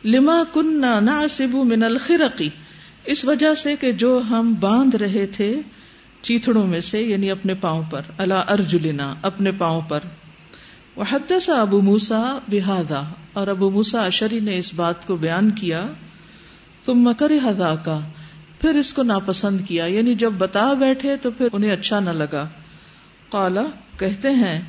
لما 0.05 0.43
کن 0.53 0.81
نہ 0.81 1.21
من 1.53 1.83
الخرقی 1.83 2.49
اس 3.05 3.25
وجہ 3.25 3.55
سے 3.55 3.75
کہ 3.79 3.91
جو 3.91 4.21
ہم 4.29 4.53
باندھ 4.59 4.95
رہے 4.95 5.25
تھے 5.25 5.61
چیتڑوں 6.21 6.67
میں 6.67 6.81
سے 6.81 7.01
یعنی 7.01 7.31
اپنے 7.31 7.53
پاؤں 7.53 7.83
پر 7.89 8.01
اللہ 8.17 8.33
ارجلینا 8.33 9.15
اپنے 9.21 9.51
پاؤں 9.51 9.81
پر۔ 9.81 9.99
وہ 10.95 11.03
حد 11.09 11.31
سا 11.41 11.61
ابو 11.61 11.81
موسا 11.81 12.39
بحادا 12.47 13.01
اور 13.33 13.47
ابو 13.47 13.69
موسا 13.69 14.05
اشری 14.05 14.39
نے 14.39 14.57
اس 14.57 14.73
بات 14.73 15.07
کو 15.07 15.15
بیان 15.15 15.51
کیا 15.51 15.85
تم 16.85 16.93
مکر 16.93 17.31
ہدا 17.31 17.75
کا 17.75 17.99
پھر 18.63 18.75
اس 18.75 18.93
کو 18.93 19.03
ناپسند 19.03 19.57
کیا 19.67 19.85
یعنی 19.85 20.15
جب 20.15 20.33
بتا 20.37 20.73
بیٹھے 20.73 21.17
تو 21.17 21.31
پھر 21.31 21.47
انہیں 21.53 21.71
اچھا 21.71 21.99
نہ 21.99 22.09
لگا۔ 22.09 22.49
کالا 23.31 23.63
کہتے 23.99 24.29
ہیں 24.29 24.61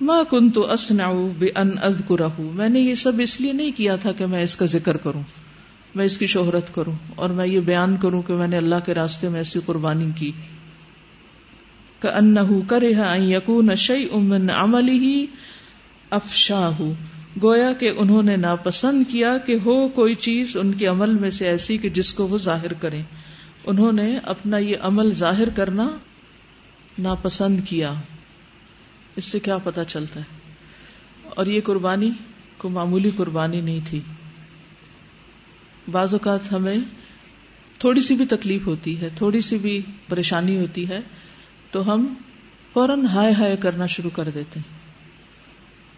ماں 0.00 0.24
کن 0.24 0.50
تو 0.50 0.68
بے 1.38 1.46
ان 1.46 1.70
اد 1.82 2.12
میں 2.38 2.68
نے 2.68 2.80
یہ 2.80 2.94
سب 2.94 3.12
اس 3.18 3.40
لیے 3.40 3.52
نہیں 3.52 3.72
کیا 3.76 3.96
تھا 3.96 4.12
کہ 4.12 4.26
میں 4.26 4.42
اس 4.42 4.56
کا 4.56 4.66
ذکر 4.66 4.96
کروں، 4.96 5.22
میں 5.94 6.04
اس 6.04 6.18
کی 6.18 6.26
شہرت 6.26 6.74
کروں، 6.74 6.92
اور 7.16 7.30
میں 7.30 7.46
یہ 7.46 7.60
بیان 7.60 7.96
کروں 7.96 8.22
کہ 8.22 8.34
میں 8.34 8.48
نے 8.48 8.56
اللہ 8.56 8.74
کے 8.84 8.94
راستے 8.94 9.28
میں 9.28 9.40
ایسی 9.40 9.60
قربانی 9.66 10.10
کی۔ 10.16 10.32
کہ 12.00 12.08
ان 12.08 12.36
کرے 12.66 12.92
یقون 13.18 13.74
شعی 13.74 14.06
امن 14.14 14.50
عملی 14.50 14.98
ہی 14.98 15.26
افشا 16.10 16.70
گویا 17.42 17.72
کہ 17.72 17.90
انہوں 17.98 18.22
نے 18.22 18.36
ناپسند 18.36 19.04
کیا 19.08 19.38
کہ 19.38 19.56
ہو 19.66 19.88
کوئی 19.88 20.14
چیز 20.14 20.56
ان 20.56 20.72
کے 20.72 20.86
عمل 20.86 21.14
میں 21.14 21.30
سے 21.30 21.48
ایسی 21.48 21.78
کہ 21.78 21.88
جس 21.88 22.14
کو 22.14 22.28
وہ 22.28 22.38
ظاہر 22.38 22.72
کریں۔ 22.72 23.02
انہوں 23.66 23.92
نے 23.92 24.18
اپنا 24.22 24.58
یہ 24.58 24.76
عمل 24.80 25.14
ظاہر 25.14 25.48
کرنا 25.48 25.98
ناپسند 26.98 27.60
کیا۔ 27.68 27.92
اس 29.16 29.24
سے 29.24 29.40
کیا 29.40 29.58
پتا 29.58 29.84
چلتا 29.84 30.20
ہے؟ 30.20 30.24
اور 31.24 31.46
یہ 31.46 31.60
قربانی 31.60 32.10
کو 32.58 32.68
معمولی 32.68 33.10
قربانی 33.16 33.60
نہیں 33.60 33.80
تھی۔ 33.84 34.00
بعض 35.90 36.14
اوقات 36.14 36.52
ہمیں 36.52 36.76
تھوڑی 37.78 38.00
سی 38.00 38.14
بھی 38.14 38.26
تکلیف 38.26 38.66
ہوتی 38.66 39.00
ہے، 39.00 39.08
تھوڑی 39.16 39.40
سی 39.40 39.58
بھی 39.58 39.82
پریشانی 40.08 40.58
ہوتی 40.58 40.88
ہے، 40.88 41.00
تو 41.70 41.94
ہم 41.94 42.14
فوراً 42.72 43.06
ہائے 43.06 43.32
ہائے 43.32 43.56
کرنا 43.56 43.86
شروع 43.86 44.10
کر 44.10 44.30
دیتے 44.30 44.60
ہیں۔ 44.60 44.76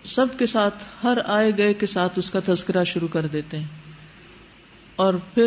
سب 0.05 0.27
کے 0.39 0.47
ساتھ، 0.47 0.85
ہر 1.05 1.19
آئے 1.25 1.53
گئے 1.59 1.75
کے 1.75 1.87
ساتھ 1.87 2.19
اس 2.19 2.31
کا 2.31 2.41
تذکرہ 2.45 2.85
شروع 2.85 3.09
کر 3.09 3.27
دیتے 3.27 3.59
ہیں۔ 3.59 3.67
اور 4.97 5.15
پھر 5.15 5.47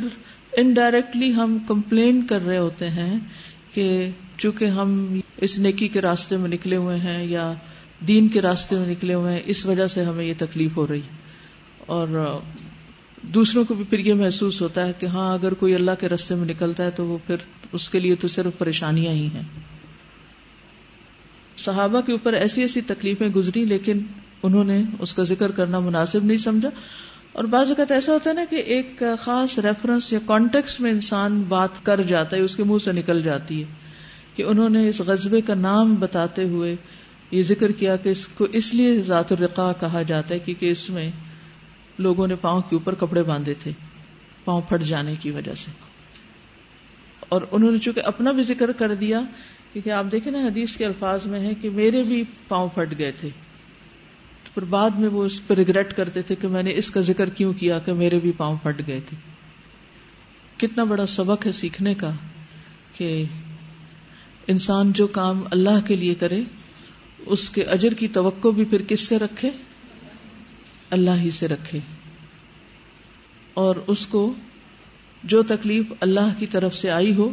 انڈائریکٹلی 0.58 1.34
ہم 1.34 1.58
کمپلین 1.67 2.27
کر 2.27 2.41
رہے 2.41 2.58
ہوتے 2.58 2.89
ہیں 2.89 3.20
کہ 3.74 4.10
چونکہ 4.38 4.65
ہم 4.65 5.20
اس 5.38 5.60
نیکی 5.60 5.88
کے 5.88 6.01
راستے 6.01 6.38
میں 6.38 6.50
نکلے 6.50 6.75
ہوئے 6.75 6.98
ہیں 6.98 7.25
یا 7.25 7.53
دین 8.08 8.27
کے 8.27 8.41
راستے 8.41 8.75
میں 8.75 8.88
نکلے 8.88 9.13
ہوئے 9.13 9.34
ہیں، 9.34 9.41
اس 9.46 9.65
وجہ 9.65 9.88
سے 9.88 10.03
ہمیں 10.03 10.25
یہ 10.25 10.34
تکلیف 10.38 10.77
ہو 10.77 10.88
رہی۔ 10.88 11.01
اور 11.86 12.39
دوسروں 13.22 13.63
کو 13.63 13.74
بھی 13.74 13.84
پھر 13.84 14.00
یہ 14.00 14.13
محسوس 14.13 14.62
ہوتا 14.62 14.86
ہے 14.86 14.91
کہ 15.00 15.05
ہاں 15.05 15.34
اگر 15.34 15.53
کوئی 15.53 15.75
اللہ 15.75 15.91
کے 16.00 16.10
راستے 16.10 16.36
میں 16.36 16.48
نکلتا 16.48 16.86
ہے 16.86 16.91
تو 16.91 17.05
وہ 17.05 17.17
پھر 17.27 17.36
اس 17.72 17.89
کے 17.89 18.00
لیے 18.00 18.15
تو 18.15 18.27
صرف 18.27 18.58
پریشانیاں 18.58 19.12
ہی 19.12 19.27
ہیں۔ 19.27 19.43
صحابہ 21.58 22.01
کے 22.01 22.12
اوپر 22.12 22.34
ایسی 22.34 22.62
ایسی 22.62 22.81
تکلیفیں 22.81 23.27
گزری، 23.27 23.65
لیکن 23.65 24.00
انہوں 24.43 24.63
نے 24.63 24.84
اس 25.00 25.13
کا 25.13 25.24
ذکر 25.24 25.51
کرنا 25.51 25.79
مناسب 25.79 26.24
نہیں 26.24 26.38
سمجھا۔ 26.38 26.70
اور 27.34 27.44
بعض 27.44 27.70
اوقات 27.70 27.92
ایسا 27.92 28.14
ہوتا 28.14 28.30
ہے 28.30 28.36
نا 28.36 28.46
کہ 28.50 28.56
ایک 28.56 29.04
خاص 29.20 29.60
ریفرنس 29.60 30.14
یا 30.14 30.20
کانٹیکس 30.26 30.80
میں 30.80 30.92
انسان 30.92 31.42
بات 31.42 31.86
کر 31.86 32.02
جاتا 32.02 32.36
ہے، 32.36 32.42
اس 32.42 32.56
کے 32.56 32.64
منہ 32.64 32.78
سے 32.78 32.92
نکل 32.92 33.22
جاتی 33.24 33.64
ہے 33.64 33.68
کہ 34.36 34.44
انہوں 34.44 34.70
نے 34.70 34.90
اس 34.90 35.02
غذبے 35.02 35.42
کا 35.42 35.54
نام 35.54 35.96
بتاتے 35.96 36.44
ہوئے 36.44 36.76
یہ 37.32 37.44
ذکر 37.44 37.72
کیا 37.72 37.96
کہ 37.96 38.10
اس 38.10 38.28
کو 38.28 38.44
اس 38.44 38.74
لیے 38.74 39.02
ذات 39.02 39.32
الرقا 39.32 39.74
کہا 39.74 40.02
جاتا 40.02 40.34
ہے 40.34 40.40
کیونکہ 40.40 40.72
اس 40.72 40.90
میں 40.90 41.12
لوگوں 42.00 42.28
نے 42.28 42.36
پاؤں 42.36 42.62
کے 42.62 42.76
اوپر 42.76 42.96
کپڑے 42.96 43.24
باندھے 43.24 43.54
تھے، 43.54 43.72
پاؤں 44.46 44.62
پھٹ 44.62 44.82
جانے 44.82 45.16
کی 45.20 45.32
وجہ 45.32 45.54
سے۔ 45.56 45.72
اور 47.30 47.42
انہوں 47.52 47.72
نے 47.72 47.78
چونکہ 47.78 48.02
اپنا 48.06 48.32
بھی 48.32 48.44
ذکر 48.44 48.72
کر 48.72 48.96
دیا، 48.96 49.22
کیونکہ 49.74 49.90
آپ 49.90 50.06
دیکھیں 50.12 50.32
نا 50.32 50.40
حدیث 50.40 50.78
کے 50.78 50.86
الفاظ 50.86 51.26
میں 51.26 51.40
ہے 51.40 51.54
کہ 51.54 51.70
میرے 51.70 52.04
بھی 52.04 52.24
پاؤں 52.48 52.70
پھٹ 52.70 52.98
گئے 52.98 53.12
تھے۔ 53.12 53.30
پھر 54.53 54.63
بعد 54.63 54.89
میں 54.89 55.10
وہ 55.10 55.24
اس 55.24 55.48
پہ 55.48 55.53
ریگریٹ 55.53 55.93
کرتے 55.93 56.22
تھے 56.22 56.36
کہ 56.36 56.48
میں 56.48 56.63
نے 56.63 56.72
اس 56.75 56.91
کا 56.91 57.00
ذکر 57.00 57.29
کیوں 57.29 57.53
کیا 57.53 57.79
کہ 57.79 57.93
میرے 57.93 58.20
بھی 58.20 58.31
پاؤں 58.31 58.58
پھٹ 58.63 58.88
گئے 58.88 59.00
تھے۔ 59.05 59.17
کتنا 60.58 60.84
بڑا 60.84 61.05
سبق 61.05 61.46
ہے 61.46 61.51
سیکھنے 61.51 61.93
کا 61.93 62.12
کہ 62.93 63.24
انسان 64.48 64.91
جو 64.91 65.08
کام 65.08 65.41
اللہ 65.51 65.88
کے 65.88 65.96
لیے 65.96 66.15
کرے، 66.15 66.41
اس 67.20 67.50
کے 67.50 67.63
اجر 67.63 67.93
کی 67.93 68.08
توقع 68.08 68.48
بھی 68.48 68.65
پھر 68.65 68.81
کس 68.81 69.00
سے 69.00 69.20
رکھے؟ 69.20 69.50
اللہ 70.89 71.12
ہی 71.12 71.31
سے 71.31 71.48
رکھے۔ 71.48 71.79
اور 73.53 73.75
اس 73.88 74.08
کو 74.08 74.34
جو 75.24 75.43
تکلیف 75.43 75.86
اللہ 76.00 76.39
کی 76.39 76.46
طرف 76.46 76.75
سے 76.75 76.91
آئی 76.91 77.15
ہو، 77.15 77.31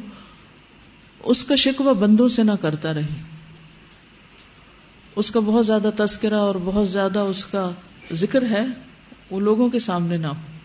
اس 1.18 1.44
کا 1.44 1.54
شکوہ 1.54 1.94
بندوں 1.94 2.28
سے 2.28 2.42
نہ 2.42 2.52
کرتا 2.60 2.94
رہے۔ 2.94 3.37
اس 5.18 5.30
کا 5.30 5.40
بہت 5.40 5.66
زیادہ 5.66 5.90
تذکرہ 5.96 6.34
اور 6.34 6.54
بہت 6.64 6.88
زیادہ 6.88 7.18
اس 7.18 7.46
کا 7.46 7.70
ذکر 8.12 8.50
ہے، 8.50 8.64
وہ 9.30 9.40
لوگوں 9.40 9.68
کے 9.68 9.78
سامنے 9.78 10.16
نہ 10.16 10.26
ہو۔ 10.26 10.58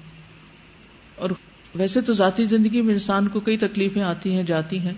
اور 1.16 1.30
ویسے 1.76 2.02
تو 2.02 2.14
ذاتی 2.14 2.46
زندگی 2.46 2.82
میں 2.82 2.94
انسان 2.94 3.28
کو 3.28 3.40
کئی 3.40 3.58
تکلیفیں 3.58 4.02
آتی 4.02 4.36
ہیں، 4.36 4.44
جاتی 4.44 4.80
ہیں، 4.80 4.94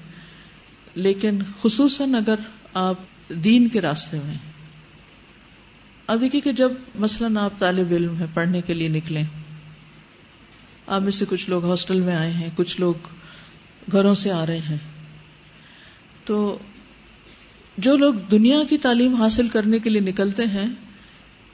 لیکن 0.95 1.39
خصوصاً 1.61 2.15
اگر 2.15 2.35
آپ 2.73 2.95
دین 3.29 3.67
کے 3.67 3.81
راستے 3.81 4.19
میں 4.25 4.35
اب 6.07 6.21
دیکھیے 6.21 6.41
کہ 6.41 6.51
جب 6.51 6.71
مثلاً 6.95 7.37
آپ 7.37 7.59
طالب 7.59 7.91
علم 7.91 8.15
ہیں 8.15 8.27
پڑھنے 8.33 8.61
کے 8.61 8.73
لیے 8.73 8.87
نکلیں، 8.87 9.23
آپ 10.87 11.01
میں 11.01 11.11
سے 11.11 11.25
کچھ 11.29 11.49
لوگ 11.49 11.65
ہاسٹل 11.65 11.99
میں 11.99 12.15
آئے 12.15 12.31
ہیں، 12.31 12.49
کچھ 12.55 12.79
لوگ 12.79 12.93
گھروں 13.91 14.15
سے 14.15 14.31
آ 14.31 14.45
رہے 14.45 14.59
ہیں، 14.59 14.77
تو 16.25 16.57
جو 17.77 17.97
لوگ 17.97 18.13
دنیا 18.13 18.63
کی 18.69 18.77
تعلیم 18.77 19.15
حاصل 19.15 19.47
کرنے 19.47 19.79
کے 19.79 19.89
لیے 19.89 20.01
نکلتے 20.01 20.43
ہیں، 20.43 20.67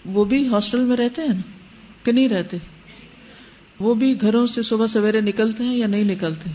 وہ 0.06 0.26
بھی 0.26 0.48
ہاسٹل 0.48 0.80
میں 0.80 0.98
رہتے 0.98 1.22
ہیں 1.22 1.34
نا؟ 1.34 1.42
کہ 2.04 2.12
نہیں 2.12 2.30
رہتے؟ 2.30 2.58
وہ 3.80 3.94
بھی 3.94 4.22
گھروں 4.22 4.48
سے 4.48 4.64
صبح 4.64 4.88
سویرے 4.88 5.22
نکلتے 5.22 5.64
ہیں 5.64 5.76
یا 5.76 5.88
نہیں 5.88 6.04
نکلتے؟ 6.04 6.50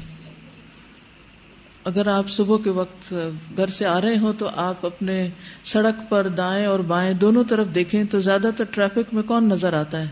اگر 1.85 2.07
آپ 2.07 2.29
صبح 2.29 2.57
کے 2.65 2.71
وقت 2.71 3.15
گھر 3.57 3.67
سے 3.67 3.87
آ 3.87 4.01
رہے 4.01 4.19
ہوں 4.19 4.33
تو 4.33 4.49
آپ 4.57 4.87
اپنے 4.87 5.29
سڑک 5.65 6.11
پر 6.11 6.29
دائیں 6.29 6.67
اور 6.67 6.79
بائیں 6.79 7.13
دونوں 7.13 7.45
طرف 7.45 7.67
دیکھیں 7.75 8.05
تو 8.05 8.19
زیادہ 8.19 8.51
تر 8.57 8.65
ٹریفک 8.65 9.15
میں 9.15 9.23
کون 9.23 9.49
نظر 9.49 9.73
آتا 9.73 10.01
ہے؟ 10.01 10.07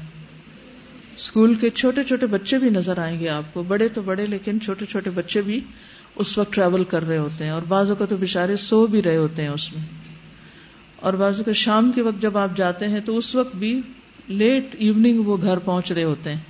اسکول 1.16 1.54
کے 1.54 1.70
چھوٹے 1.70 2.04
چھوٹے 2.04 2.26
بچے 2.26 2.58
بھی 2.58 2.70
نظر 2.70 2.98
آئیں 2.98 3.20
گے 3.20 3.28
آپ 3.28 3.54
کو، 3.54 3.62
بڑے 3.62 3.88
تو 3.88 4.02
بڑے 4.02 4.26
لیکن 4.26 4.60
چھوٹے 4.60 4.86
چھوٹے 4.86 5.10
بچے 5.10 5.42
بھی 5.42 5.60
اس 6.16 6.38
وقت 6.38 6.52
ٹریول 6.52 6.84
کر 6.84 7.02
رہے 7.02 7.18
ہوتے 7.18 7.44
ہیں 7.44 7.50
اور 7.50 7.62
بعضوں 7.62 7.96
کا 7.96 8.04
تو 8.04 8.16
بےچارے 8.16 8.56
سو 8.56 8.86
بھی 8.86 9.02
رہے 9.02 9.16
ہوتے 9.16 9.42
ہیں 9.42 9.48
اس 9.48 9.72
میں۔ 9.72 9.84
اور 10.96 11.12
بعضوں 11.12 11.44
کا 11.44 11.52
شام 11.52 11.92
کے 11.94 12.02
وقت 12.02 12.22
جب 12.22 12.38
آپ 12.38 12.56
جاتے 12.56 12.88
ہیں 12.88 13.00
تو 13.00 13.16
اس 13.16 13.34
وقت 13.34 13.56
بھی 13.56 13.80
لیٹ 14.28 14.76
ایوننگ 14.78 15.26
وہ 15.26 15.36
گھر 15.42 15.58
پہنچ 15.58 15.92
رہے 15.92 16.04
ہوتے 16.04 16.34
ہیں 16.34 16.40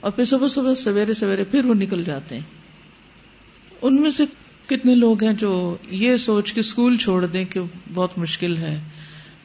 اور 0.00 0.10
پھر 0.12 0.24
صبح 0.24 0.48
صبح 0.48 0.74
سویرے 0.74 1.14
سویرے 1.14 1.44
پھر 1.44 1.64
وہ 1.64 1.74
نکل 1.74 2.04
جاتے 2.04 2.34
ہیں۔ 2.34 2.42
ان 3.82 4.02
میں 4.02 4.10
سے 4.10 4.24
کتنے 4.66 4.94
لوگ 4.94 5.24
ہیں 5.24 5.32
جو 5.32 5.76
یہ 5.90 6.16
سوچ 6.16 6.52
کے 6.52 6.60
اسکول 6.60 6.96
چھوڑ 6.96 7.26
دیں 7.26 7.44
کہ 7.44 7.60
بہت 7.94 8.18
مشکل 8.18 8.56
ہے 8.56 8.80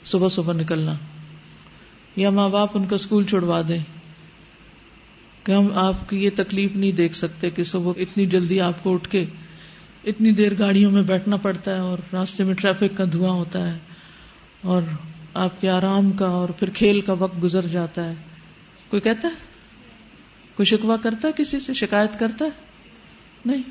صبح 0.04 0.28
صبح 0.28 0.54
نکلنا۔ 0.54 0.94
یا 2.16 2.30
ماں 2.30 2.50
باپ 2.50 2.70
ان 2.74 2.88
کا 2.88 2.96
اسکول 2.96 3.24
چھوڑوا 3.24 3.62
دیں 3.68 3.80
کہ 5.44 5.52
ہم 5.52 5.68
آپ 5.74 6.10
کی 6.10 6.24
یہ 6.24 6.30
تکلیف 6.36 6.76
نہیں 6.76 6.92
دیکھ 6.92 7.16
سکتے 7.16 7.50
کہ 7.50 7.64
صبح 7.64 7.94
اتنی 7.98 8.26
جلدی 8.26 8.62
آپ 8.62 8.84
کو 8.84 8.94
اٹھ 8.94 9.10
کے 9.10 9.26
اتنی 10.10 10.32
دیر 10.32 10.52
گاڑیوں 10.60 10.92
میں 10.92 11.04
بیٹھنا 11.04 11.36
پڑتا 11.36 11.74
ہے 11.74 11.80
اور 11.80 11.98
راستے 12.14 12.44
میں 12.44 12.54
ٹریفک 12.54 12.98
کا 12.98 13.04
دھواں 13.14 13.32
ہوتا 13.32 13.74
ہے 13.74 13.78
اور 14.62 14.82
آپ 15.34 15.62
کے 15.62 15.70
آرام 15.70 16.12
کا 16.12 16.28
اور 16.28 16.50
پھر 16.50 16.70
کھیل 16.70 17.02
کا 17.02 17.14
وقت 17.14 17.44
گزر 17.44 17.68
جاتا 17.68 18.10
ہے۔ 18.10 18.14
کوئی 18.90 19.02
کہتا 19.02 19.28
ہے؟ 19.28 19.34
کوئی 20.56 20.66
شکوا 20.66 20.98
کرتا 20.98 21.28
ہے 21.28 21.34
کسی 21.38 21.60
سے؟ 21.60 21.74
شکایت 21.74 22.20
کرتا 22.20 22.46
ہے؟ 22.46 22.50
نہیں۔ 23.46 23.64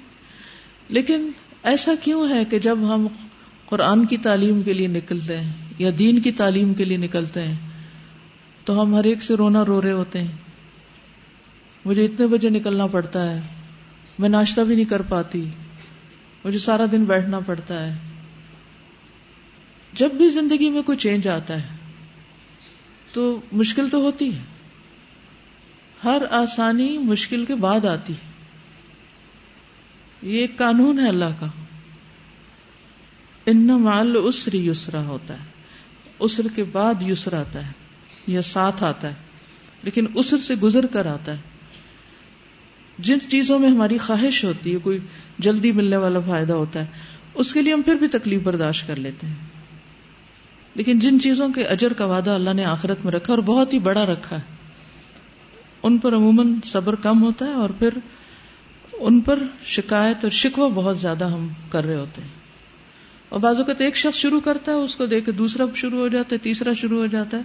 لیکن 0.89 1.31
ایسا 1.63 1.93
کیوں 2.03 2.29
ہے 2.29 2.45
کہ 2.45 2.59
جب 2.59 2.79
ہم 2.95 3.07
قرآن 3.67 4.07
کی 4.07 4.17
تعلیم 4.17 4.63
کے 4.63 4.73
لیے 4.73 4.87
نکلتے 4.87 5.41
ہیں 5.41 5.53
یا 5.79 5.91
دین 5.99 6.21
کی 6.21 6.33
تعلیم 6.33 6.75
کے 6.75 6.85
لیے 6.85 6.97
نکلتے 6.97 7.43
ہیں، 7.43 7.57
تو 8.65 8.83
ہم 8.83 8.95
ہر 8.95 9.05
ایک 9.05 9.23
سے 9.23 9.35
رونا 9.35 9.65
رو 9.65 9.83
رہے 9.83 9.93
ہوتے 9.93 10.21
ہیں۔ 10.21 10.33
مجھے 11.85 12.05
اتنے 12.05 12.27
بجے 12.27 12.51
نکلنا 12.51 12.87
پڑتا 12.87 13.31
ہے۔ 13.31 13.41
میں 14.19 14.29
ناشتہ 14.29 14.61
بھی 14.61 14.75
نہیں 14.75 14.85
کر 14.85 15.03
پاتی۔ 15.03 15.49
مجھے 16.45 16.59
سارا 16.59 16.85
دن 16.93 17.05
بیٹھنا 17.05 17.41
پڑتا 17.41 17.87
ہے۔ 17.87 17.99
جب 19.93 20.13
بھی 20.13 20.29
زندگی 20.29 20.71
میں 20.71 20.83
کوئی 20.83 20.99
چینج 20.99 21.29
آتا 21.29 21.63
ہے، 21.63 21.77
تو 23.13 23.41
مشکل 23.53 23.91
تو 23.91 23.99
ہوتی 23.99 24.35
ہے۔ 24.35 24.43
ہر 26.05 26.23
آسانی 26.31 26.99
مشکل 26.99 27.45
کے 27.45 27.55
بعد 27.55 27.85
آتی 27.85 28.15
یہ 30.23 30.41
ایک 30.41 30.57
قانون 30.57 31.01
ہے 31.01 31.09
اللہ 31.09 31.41
کا۔ 31.41 31.47
ان 33.47 33.67
مال 33.67 34.17
اسری 34.25 34.69
یسرا 34.69 35.03
ہوتا 35.03 35.35
ہے۔ 35.35 35.45
اسر 36.19 36.47
کے 36.57 36.65
بعد 36.65 36.95
یسر 37.03 37.33
آتا 37.33 37.67
ہے، 37.67 37.73
یا 38.27 38.43
ساتھ 38.43 38.83
آتا 38.83 39.09
ہے، 39.09 39.15
لیکن 39.83 40.07
اسر 40.15 40.39
سے 40.39 40.55
گزر 40.55 40.87
کر 40.87 41.07
آتا 41.07 41.33
ہے۔ 41.33 41.58
جن 42.99 43.21
چیزوں 43.21 43.59
میں 43.59 43.69
ہماری 43.69 43.99
خواہش 43.99 44.45
ہوتی 44.45 44.73
ہے، 44.73 44.79
کوئی 44.79 44.99
جلدی 45.39 45.73
ملنے 45.73 45.97
والا 45.97 46.19
فائدہ 46.21 46.53
ہوتا 46.53 46.81
ہے، 46.81 46.87
اس 47.35 47.53
کے 47.53 47.63
لیے 47.63 47.73
ہم 47.73 47.83
پھر 47.83 47.95
بھی 47.95 48.09
تکلیف 48.09 48.43
برداشت 48.43 48.87
کر 48.87 48.97
لیتے 48.97 49.27
ہیں۔ 49.27 49.35
لیکن 50.75 50.99
جن 50.99 51.21
چیزوں 51.21 51.49
کے 51.49 51.65
اجر 51.65 51.93
کا 51.93 52.05
وعدہ 52.05 52.31
اللہ 52.31 52.51
نے 52.51 52.65
آخرت 52.65 53.05
میں 53.05 53.13
رکھا 53.13 53.33
اور 53.33 53.39
بہت 53.39 53.73
ہی 53.73 53.79
بڑا 53.79 54.07
رکھا 54.07 54.37
ہے، 54.37 54.43
ان 55.83 55.99
پر 55.99 56.15
عموماً 56.15 56.55
صبر 56.65 56.95
کم 56.95 57.23
ہوتا 57.23 57.47
ہے 57.47 57.53
اور 57.53 57.71
پھر 57.71 57.89
ان 58.93 59.21
پر 59.21 59.39
شکایت 59.65 60.17
اور 60.23 60.31
شکوہ 60.31 60.69
بہت 60.69 60.99
زیادہ 60.99 61.25
ہم 61.25 61.49
کر 61.71 61.85
رہے 61.85 61.97
ہوتے 61.97 62.23
ہیں۔ 62.23 62.29
اور 63.29 63.41
بعض 63.41 63.59
اوقات 63.59 63.81
ایک 63.81 63.97
شخص 63.97 64.19
شروع 64.19 64.41
کرتا 64.41 64.73
ہے، 64.73 64.77
اس 64.77 64.97
کو 64.97 65.07
دیکھ 65.07 65.27
کے 65.27 65.33
دوسرا 65.33 65.65
شروع 65.75 65.99
ہو 65.99 66.09
جاتا 66.09 66.29
ہے، 66.33 66.39
تیسرا 66.39 66.73
شروع 66.73 66.99
ہو 66.99 67.07
جاتا 67.07 67.37
ہے۔ 67.37 67.43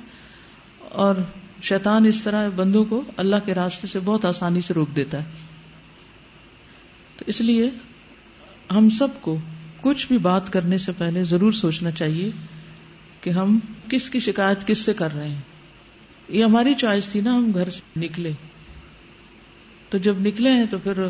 اور 0.90 1.16
شیطان 1.64 2.06
اس 2.06 2.24
طرح 2.24 2.50
بندوں 2.50 2.86
کو 2.86 3.02
اللہ 3.18 3.36
کے 3.46 3.54
راستے 3.54 3.88
سے 3.88 4.00
بہت 4.00 4.26
آسانی 4.26 4.62
سے 4.62 4.74
روک 4.74 4.96
دیتا 4.96 5.18
ہے۔ 5.18 5.43
تو 7.18 7.26
اس 7.28 7.42
لیے 7.42 7.70
ہم 8.72 8.90
سب 8.90 9.08
کو 9.22 9.38
کچھ 9.82 10.08
بھی 10.08 10.18
بات 10.18 10.54
کرنے 10.54 10.78
سے 10.78 10.92
پہلے 10.98 11.24
ضرور 11.24 11.52
سوچنا 11.52 11.92
چاہیے 11.92 12.32
کہ 13.22 13.30
ہم 13.30 13.60
کس 13.90 14.10
کی 14.10 14.20
شکایت 14.20 14.68
کس 14.68 14.78
سے 14.78 14.94
کر 14.94 15.14
رہے 15.14 15.30
ہیں۔ 15.30 15.42
یہ 16.30 16.44
ہماری 16.44 16.74
چوائس 16.74 17.08
تھی 17.08 17.22
نا 17.22 17.36
ہم 17.36 17.52
گھر 17.54 17.70
سے 17.70 18.00
نکلے۔ 18.00 18.32
تو 19.90 19.98
جب 19.98 20.20
نکلے 20.20 20.52
ہیں 20.52 20.66
تو 20.70 20.78
پھر 20.78 21.04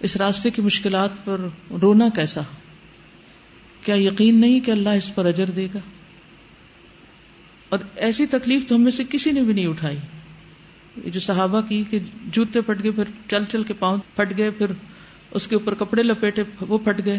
اس 0.00 0.16
راستے 0.16 0.50
کی 0.50 0.62
مشکلات 0.62 1.10
پر 1.24 1.40
رونا 1.82 2.08
کیسا؟ 2.08 2.40
کیا 3.82 3.94
یقین 3.94 4.40
نہیں 4.40 4.60
کہ 4.60 4.70
اللہ 4.70 4.88
اس 4.88 5.14
پر 5.14 5.24
اجر 5.24 5.50
دے 5.50 5.68
گا؟ 5.74 5.78
اور 7.68 7.78
ایسی 7.96 8.26
تکلیف 8.26 8.68
تو 8.68 8.74
ہم 8.74 8.82
میں 8.82 8.92
سے 8.92 9.04
کسی 9.10 9.30
نے 9.30 9.42
بھی 9.42 9.52
نہیں 9.52 9.66
اٹھائی۔ 9.66 9.96
یہ 11.04 11.10
جو 11.10 11.20
صحابہ 11.20 11.60
کی 11.60 11.84
کہ 11.90 11.98
جوتے 12.32 12.60
پھٹ 12.60 12.82
گئے، 12.82 12.90
پھر 12.90 13.04
چل 13.30 13.44
چل 13.44 13.64
کے 13.64 13.72
پاؤں 13.72 13.98
پھٹ 14.16 14.38
گئے، 14.38 14.50
پھر 14.50 14.66
اس 15.34 15.48
کے 15.48 15.54
اوپر 15.54 15.74
کپڑے 15.74 16.02
لپیٹے 16.02 16.42
وہ 16.68 16.78
پھٹ 16.78 17.04
گئے۔ 17.04 17.18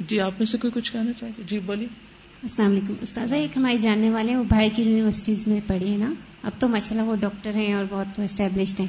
جی 0.00 0.20
آپ 0.20 0.32
میں 0.38 0.46
سے 0.46 0.58
کوئی 0.58 0.70
کچھ 0.70 0.92
کہنا 0.92 1.12
چاہیے 1.12 1.42
جی 1.46 1.58
بولیے۔ 1.58 1.86
السلام 2.42 2.70
علیکم۔ 2.70 2.94
استاذہ 3.00 3.34
ایک 3.34 3.56
ہماری 3.56 3.78
جاننے 3.78 4.10
والے 4.10 4.30
ہیں 4.30 4.38
وہ 4.38 4.44
باہر 4.44 4.68
کی 4.76 4.82
یونیورسٹیز 4.82 5.46
میں 5.46 5.60
پڑھی 5.66 5.88
ہیں 5.88 5.98
نا۔ 5.98 6.12
اب 6.42 6.52
تو 6.58 6.68
ماشاء 6.68 6.96
اللہ 6.96 7.10
وہ 7.10 7.16
ڈاکٹر 7.16 7.54
ہیں 7.54 7.74
اور 7.74 7.84
بہت 7.90 8.20
اسٹیبلشڈ 8.20 8.80
ہیں۔ 8.80 8.86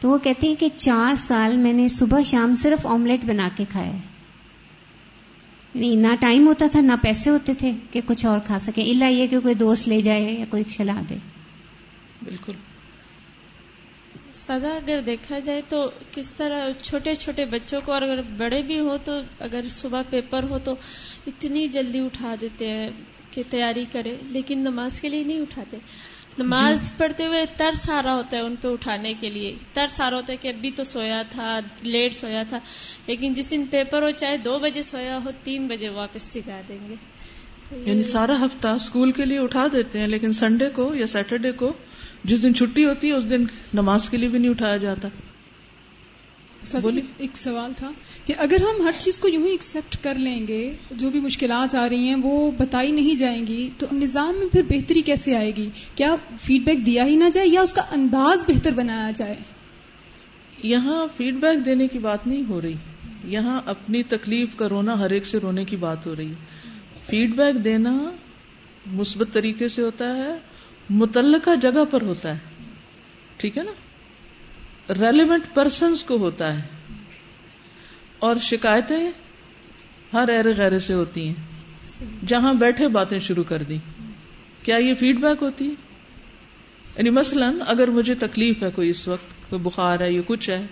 تو 0.00 0.10
وہ 0.10 0.18
کہتے 0.18 0.48
ہیں 0.48 0.54
کہ 0.54 0.68
چار 0.76 1.14
سال 1.14 1.56
میں 1.56 1.72
نے 1.72 1.88
صبح 1.88 2.22
شام 2.22 2.54
صرف 2.54 2.86
آملیٹ 2.86 3.24
بنا 3.24 3.48
کے 3.56 3.64
کھایا 3.68 3.90
یعنی 5.74 5.94
نہ 5.94 6.14
ٹائم 6.20 6.46
ہوتا 6.46 6.66
تھا 6.72 6.80
نہ 6.80 6.92
پیسے 7.02 7.30
ہوتے 7.30 7.54
تھے 7.54 7.72
کہ 7.90 8.00
کچھ 8.06 8.26
اور 8.26 8.38
کھا 8.38 8.58
سکیں۔ 8.58 8.84
اللہ 8.84 9.04
یہ 9.04 9.26
کہ 9.26 9.40
کوئی 9.40 9.54
دوست 9.54 9.88
لے 9.88 10.00
جائے 10.00 10.22
یا 10.38 10.44
کوئی 10.50 10.62
کھلا 10.62 11.00
دے۔ 11.10 11.16
بالکل۔ 12.24 12.52
سدا 14.32 14.68
اگر 14.68 15.00
دیکھا 15.06 15.38
جائے 15.38 15.60
تو 15.68 15.90
کس 16.10 16.34
طرح 16.34 16.68
چھوٹے 16.82 17.14
چھوٹے 17.14 17.44
بچوں 17.44 17.80
کو 17.84 17.92
اور 17.92 18.02
اگر 18.02 18.22
بڑے 18.36 18.62
بھی 18.62 18.80
ہو 18.80 18.96
تو 19.04 19.12
اگر 19.38 19.60
صبح 19.70 20.02
پیپر 20.10 20.42
ہو 20.42 20.58
تو 20.58 20.74
اتنی 21.26 21.66
جلدی 21.66 22.00
اٹھا 22.00 22.34
دیتے 22.40 22.70
ہیں 22.70 22.90
کہ 23.30 23.42
تیاری 23.50 23.84
کرے 23.92 24.16
لیکن 24.22 24.58
نماز 24.58 25.00
کے 25.00 25.08
لیے 25.08 25.22
نہیں 25.24 25.40
اٹھاتے۔ 25.40 25.76
نماز 26.38 26.88
جی۔ 26.88 26.94
پڑھتے 26.98 27.26
ہوئے 27.26 27.44
تر 27.56 27.72
سارا 27.74 28.14
ہوتا 28.14 28.36
ہے 28.36 28.42
ان 28.42 28.56
پہ 28.56 28.68
اٹھانے 28.68 29.14
کے 29.20 29.30
لیے۔ 29.30 29.54
تر 29.72 29.86
سارا 29.88 30.16
ہوتا 30.16 30.32
ہے 30.32 30.36
کہ 30.36 30.48
ابھی 30.48 30.70
تو 30.70 30.84
سویا 30.84 31.22
تھا 31.30 31.60
لیٹ 31.82 32.14
سویا 32.14 32.42
تھا 32.48 32.58
لیکن 33.06 33.34
جس 33.34 33.50
دن 33.50 33.64
پیپر 33.70 34.02
ہو 34.02 34.10
چاہے 34.10 34.36
دو 34.36 34.58
بجے 34.58 34.82
سویا 34.82 35.18
ہو 35.24 35.30
تین 35.44 35.66
بجے 35.66 35.88
واپس 35.88 36.22
سکھا 36.22 36.60
دیں 36.68 36.78
گے۔ 36.88 36.94
یعنی 37.86 38.02
سارا 38.02 38.36
ہفتہ 38.44 38.68
اسکول 38.68 39.12
کے 39.12 39.24
لیے 39.24 39.38
اٹھا 39.38 39.66
دیتے 39.72 39.98
ہیں 39.98 40.06
لیکن 40.06 40.32
سنڈے 40.32 40.68
کو 40.70 40.94
یا 40.94 41.06
سیٹرڈے 41.06 41.52
کو 41.52 41.72
جس 42.24 42.42
دن 42.42 42.54
چھٹی 42.54 42.84
ہوتی 42.84 43.08
ہے 43.08 43.12
اس 43.12 43.30
دن 43.30 43.44
نماز 43.74 44.10
کے 44.10 44.16
لیے 44.16 44.28
بھی 44.28 44.38
نہیں 44.38 44.50
اٹھایا 44.50 44.76
جاتا۔ 44.76 45.08
ایک 47.18 47.36
سوال 47.36 47.72
تھا 47.76 47.90
کہ 48.26 48.34
اگر 48.38 48.56
ہم 48.62 48.82
ہر 48.86 48.90
چیز 48.98 49.18
کو 49.18 49.28
یوں 49.28 49.46
ہی 49.46 49.50
ایکسپٹ 49.50 49.96
کر 50.02 50.14
لیں 50.14 50.46
گے 50.48 50.72
جو 50.90 51.10
بھی 51.10 51.20
مشکلات 51.20 51.74
آ 51.74 51.88
رہی 51.88 52.08
ہیں 52.08 52.14
وہ 52.22 52.50
بتائی 52.50 52.92
نہیں 52.92 53.14
جائیں 53.14 53.46
گی 53.46 53.70
تو 53.78 53.86
نظام 53.92 54.34
میں 54.38 54.48
پھر 54.48 54.62
بہتری 54.68 55.02
کیسے 55.02 55.36
آئے 55.36 55.52
گی؟ 55.56 55.70
کیا 55.94 56.16
فیڈ 56.40 56.64
بیک 56.64 56.86
دیا 56.86 57.06
ہی 57.06 57.16
نہ 57.16 57.24
جائے 57.32 57.48
یا 57.48 57.60
اس 57.60 57.74
کا 57.74 57.82
انداز 57.90 58.44
بہتر 58.48 58.70
بنایا 58.70 59.10
جائے؟ 59.10 59.34
یہاں 60.62 61.06
فیڈ 61.16 61.34
بیک 61.34 61.64
دینے 61.64 61.88
کی 61.88 61.98
بات 61.98 62.26
نہیں 62.26 62.42
ہو 62.48 62.62
رہی۔ 62.62 62.74
یہاں 63.24 63.60
اپنی 63.66 64.02
تکلیف 64.02 64.48
کا 64.56 64.68
رونا 64.68 64.98
ہر 64.98 65.10
ایک 65.10 65.26
سے 65.26 65.38
رونے 65.38 65.64
کی 65.64 65.76
بات 65.76 66.06
ہو 66.06 66.16
رہی۔ 66.16 66.32
فیڈ 67.06 67.34
بیک 67.34 67.64
دینا 67.64 68.10
مثبت 68.92 69.28
طریقے 69.32 69.68
سے 69.68 69.82
ہوتا 69.82 70.16
ہے 70.16 70.51
متعلقہ 70.92 71.50
جگہ 71.62 71.84
پر 71.90 72.02
ہوتا 72.02 72.34
ہے۔ 72.34 72.38
ٹھیک 73.36 73.58
ہے 73.58 73.62
نا؟ 73.62 73.72
ریلیونٹ 74.94 75.54
پرسنس 75.54 76.04
کو 76.04 76.16
ہوتا 76.16 76.54
ہے۔ 76.54 76.62
اور 78.18 78.36
شکایتیں 78.36 79.10
ہر 80.12 80.28
ار 80.28 80.44
غیر 80.56 80.78
سے 80.78 80.94
ہوتی 80.94 81.28
ہیں۔ 81.28 81.34
جہاں 82.26 82.54
بیٹھے 82.54 82.88
باتیں 82.88 83.18
شروع 83.18 83.44
کر 83.44 83.62
دی 83.62 83.76
کیا 84.62 84.76
یہ 84.76 84.94
فیڈ 84.94 85.16
بیک 85.16 85.42
ہوتی 85.42 85.64
ہے؟ 85.64 85.74
یعنی 86.96 87.10
مثلاً 87.10 87.58
اگر 87.66 87.88
مجھے 87.88 88.14
تکلیف 88.14 88.62
ہے 88.62 88.70
کوئی 88.70 88.90
اس 88.90 89.08
وقت، 89.08 89.50
کوئی 89.50 89.62
بخار 89.62 90.00
ہے 90.00 90.12
یا 90.12 90.22
کچھ 90.26 90.50
ہے، 90.50 90.66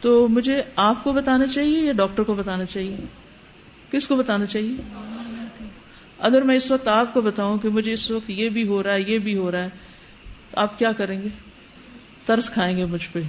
تو 0.00 0.28
مجھے 0.28 0.62
آپ 0.76 1.04
کو 1.04 1.12
بتانا 1.12 1.46
چاہیے 1.46 1.80
یا 1.80 1.92
ڈاکٹر 1.92 2.22
کو 2.22 2.34
بتانا 2.34 2.64
چاہیے؟ 2.64 2.96
کس 3.90 4.08
کو 4.08 4.16
بتانا 4.16 4.46
چاہیے؟ 4.46 4.76
اگر 6.20 6.42
میں 6.42 6.56
اس 6.56 6.70
وقت 6.70 6.88
آپ 6.88 7.14
کو 7.14 7.20
بتاؤں 7.20 7.58
کہ 7.58 7.68
مجھے 7.68 7.92
اس 7.92 8.10
وقت 8.10 8.30
یہ 8.30 8.48
بھی 8.48 8.68
ہو 8.68 8.82
رہا 8.82 8.94
ہے، 8.94 9.00
یہ 9.00 9.18
بھی 9.18 9.36
ہو 9.36 9.50
رہا 9.50 9.64
ہے، 9.64 9.68
تو 10.50 10.60
آپ 10.60 10.78
کیا 10.78 10.92
کریں 10.92 11.22
گے؟ 11.22 11.28
ترس 12.24 12.50
کھائیں 12.50 12.76
گے 12.76 12.84
مجھ 12.84 13.08
پہ۔ 13.12 13.22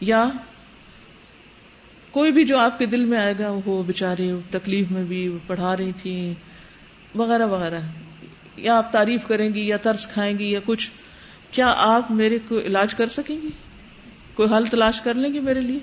یا 0.00 0.28
کوئی 2.10 2.32
بھی 2.32 2.44
جو 2.44 2.58
آپ 2.58 2.78
کے 2.78 2.86
دل 2.86 3.04
میں 3.04 3.18
آئے 3.18 3.34
گا، 3.38 3.56
وہ 3.64 3.82
بےچارے 3.82 4.32
تکلیف 4.50 4.90
میں 4.90 5.04
بھی 5.04 5.38
پڑھا 5.46 5.76
رہی 5.76 5.92
تھی 5.92 6.34
وغیرہ 7.14 7.46
وغیرہ۔ 7.46 7.80
یا 8.56 8.78
آپ 8.78 8.92
تعریف 8.92 9.26
کریں 9.26 9.54
گی، 9.54 9.68
یا 9.68 9.76
ترس 9.76 10.06
کھائیں 10.06 10.38
گی، 10.38 10.50
یا 10.50 10.60
کچھ۔ 10.64 10.90
کیا 11.50 11.74
آپ 11.76 12.10
میرے 12.10 12.38
کو 12.48 12.60
علاج 12.60 12.94
کر 12.94 13.06
سکیں 13.06 13.42
گی؟ 13.42 13.48
کوئی 14.34 14.48
حل 14.56 14.66
تلاش 14.66 15.00
کر 15.00 15.14
لیں 15.14 15.34
گے 15.34 15.40
میرے 15.40 15.60
لیے؟ 15.60 15.78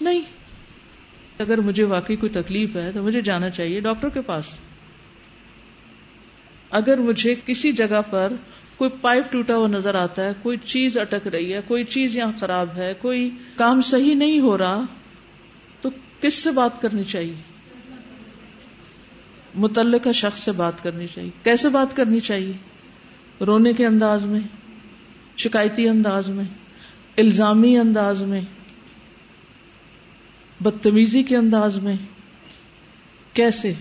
نہیں۔ 0.00 0.20
اگر 1.38 1.58
مجھے 1.58 1.84
واقعی 1.84 2.16
کوئی 2.16 2.30
تکلیف 2.30 2.76
ہے، 2.76 2.92
تو 2.92 3.02
مجھے 3.02 3.20
جانا 3.20 3.50
چاہیے 3.50 3.80
ڈاکٹر 3.80 4.08
کے 4.08 4.20
پاس۔ 4.20 4.44
اگر 6.72 6.98
مجھے 6.98 7.34
کسی 7.46 7.72
جگہ 7.72 8.00
پر 8.10 8.32
کوئی 8.76 8.90
پائپ 9.00 9.32
ٹوٹا 9.32 9.56
ہوا 9.56 9.68
نظر 9.68 9.94
آتا 9.94 10.24
ہے، 10.24 10.30
کوئی 10.42 10.56
چیز 10.64 10.98
اٹک 10.98 11.28
رہی 11.28 11.54
ہے، 11.54 11.60
کوئی 11.68 11.84
چیز 11.84 12.16
یہاں 12.16 12.32
خراب 12.40 12.68
ہے، 12.76 12.94
کوئی 13.00 13.30
کام 13.56 13.80
صحیح 13.80 14.14
نہیں 14.14 14.40
ہو 14.40 14.58
رہا، 14.58 14.82
تو 15.80 15.90
کس 16.20 16.34
سے 16.34 16.50
بات 16.50 16.82
کرنی 16.82 17.04
چاہیے؟ 17.04 17.34
متعلقہ 19.54 20.12
شخص 20.12 20.40
سے 20.40 20.52
بات 20.52 20.82
کرنی 20.82 21.06
چاہیے۔ 21.14 21.30
کیسے 21.42 21.68
بات 21.68 21.96
کرنی 21.96 22.20
چاہیے؟ 22.20 22.52
رونے 23.44 23.72
کے 23.72 23.86
انداز 23.86 24.24
میں، 24.24 24.40
شکایتی 25.36 25.88
انداز 25.88 26.28
میں، 26.28 26.44
الزامی 27.16 27.78
انداز 27.78 28.22
میں، 28.22 28.40
بدتمیزی 30.60 31.22
کے 31.22 31.36
انداز 31.36 31.76
میں، 31.76 31.96
کیسے؟ 33.32 33.72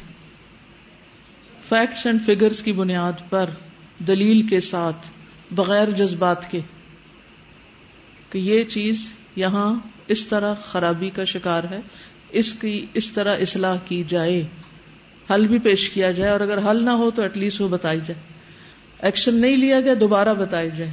فیکٹس 1.72 2.06
اینڈ 2.06 2.20
فگرز 2.26 2.64
کی 2.64 2.72
بنیاد 2.72 3.30
پر 3.30 3.50
دلیل 4.08 4.48
کے 4.48 4.60
ساتھ 4.60 5.08
بغیر 5.52 5.90
جذبات 5.90 6.52
کے 6.52 6.60
کہ 8.30 8.38
یہ 8.38 8.64
چیز 8.64 9.14
یہاں 9.36 9.76
اس 10.08 10.28
طرح 10.28 10.54
خرابی 10.54 11.10
کا 11.10 11.24
شکار 11.24 11.64
ہے، 11.64 11.80
اس 12.30 12.54
کی، 12.54 12.86
اس 12.94 13.12
طرح 13.12 13.38
اصلاح 13.42 13.76
کی 13.86 14.04
جائے، 14.08 14.44
حل 15.34 15.48
بھی 15.48 15.60
پیش 15.60 15.90
کیا 15.90 16.12
جائے، 16.12 16.32
اور 16.32 16.40
اگر 16.40 16.72
حل 16.72 16.84
نہ 16.84 16.90
ہو 16.90 17.12
تو 17.12 17.22
ایٹ 17.22 17.38
لیسٹ 17.38 17.62
وہ 17.62 17.68
بتائی 17.68 18.00
جائے۔ 18.00 18.22
ایکشن 19.00 19.36
نہیں 19.36 19.58
لیا 19.58 19.82
گیا، 19.82 19.94
دوبارہ 20.00 20.34
بتائی 20.34 20.70
جائے۔ 20.78 20.92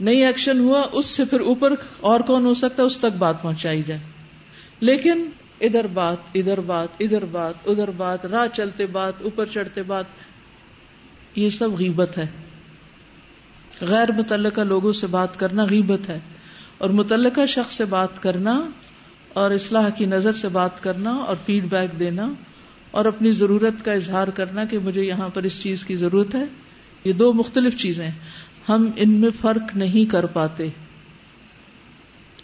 نہیں 0.00 0.26
ایکشن 0.26 0.60
ہوا، 0.60 0.82
اس 0.92 1.06
سے 1.06 1.24
پھر 1.24 1.40
اوپر 1.40 1.72
اور 2.00 2.20
کون 2.20 2.46
ہو 2.46 2.54
سکتا 2.54 2.82
ہے، 2.82 2.86
اس 2.86 2.98
تک 2.98 3.16
بات 3.18 3.42
پہنچائی 3.42 3.82
جائے۔ 3.86 4.00
لیکن 4.80 5.30
ادھر 5.60 5.86
بات 5.86 6.16
ادھر 6.34 6.60
بات 6.60 6.88
ادھر 7.00 7.24
بات 7.24 7.54
ادھر 7.66 7.90
بات، 7.90 8.26
راہ 8.26 8.46
چلتے 8.52 8.86
بات، 8.86 9.12
اوپر 9.22 9.46
چڑھتے 9.46 9.82
بات۔ 9.82 10.04
یہ 11.36 11.50
سب 11.50 11.70
غیبت 11.78 12.18
ہے۔ 12.18 12.26
غیر 13.80 14.12
متعلقہ 14.12 14.60
لوگوں 14.60 14.92
سے 14.92 15.06
بات 15.06 15.38
کرنا 15.38 15.64
غیبت 15.64 16.08
ہے۔ 16.08 16.20
اور 16.78 16.90
متعلقہ 16.90 17.46
شخص 17.46 17.74
سے 17.74 17.84
بات 17.84 18.22
کرنا 18.22 18.70
اور 19.32 19.50
اصلاح 19.50 19.88
کی 19.88 20.06
نظر 20.06 20.32
سے 20.32 20.48
بات 20.48 20.82
کرنا 20.82 21.10
اور 21.10 21.36
فیڈ 21.46 21.64
بیک 21.64 22.00
دینا 22.00 22.32
اور 22.90 23.04
اپنی 23.04 23.32
ضرورت 23.32 23.84
کا 23.84 23.92
اظہار 23.92 24.28
کرنا 24.28 24.64
کہ 24.64 24.78
مجھے 24.78 25.02
یہاں 25.02 25.28
پر 25.28 25.42
اس 25.42 25.62
چیز 25.62 25.84
کی 25.84 25.96
ضرورت 25.96 26.34
ہے۔ 26.34 26.44
یہ 27.04 27.12
دو 27.12 27.32
مختلف 27.32 27.76
چیزیں 27.76 28.10
ہم 28.68 28.90
ان 28.96 29.10
میں 29.10 29.30
فرق 29.40 29.76
نہیں 29.76 30.10
کر 30.10 30.26
پاتے۔ 30.26 30.68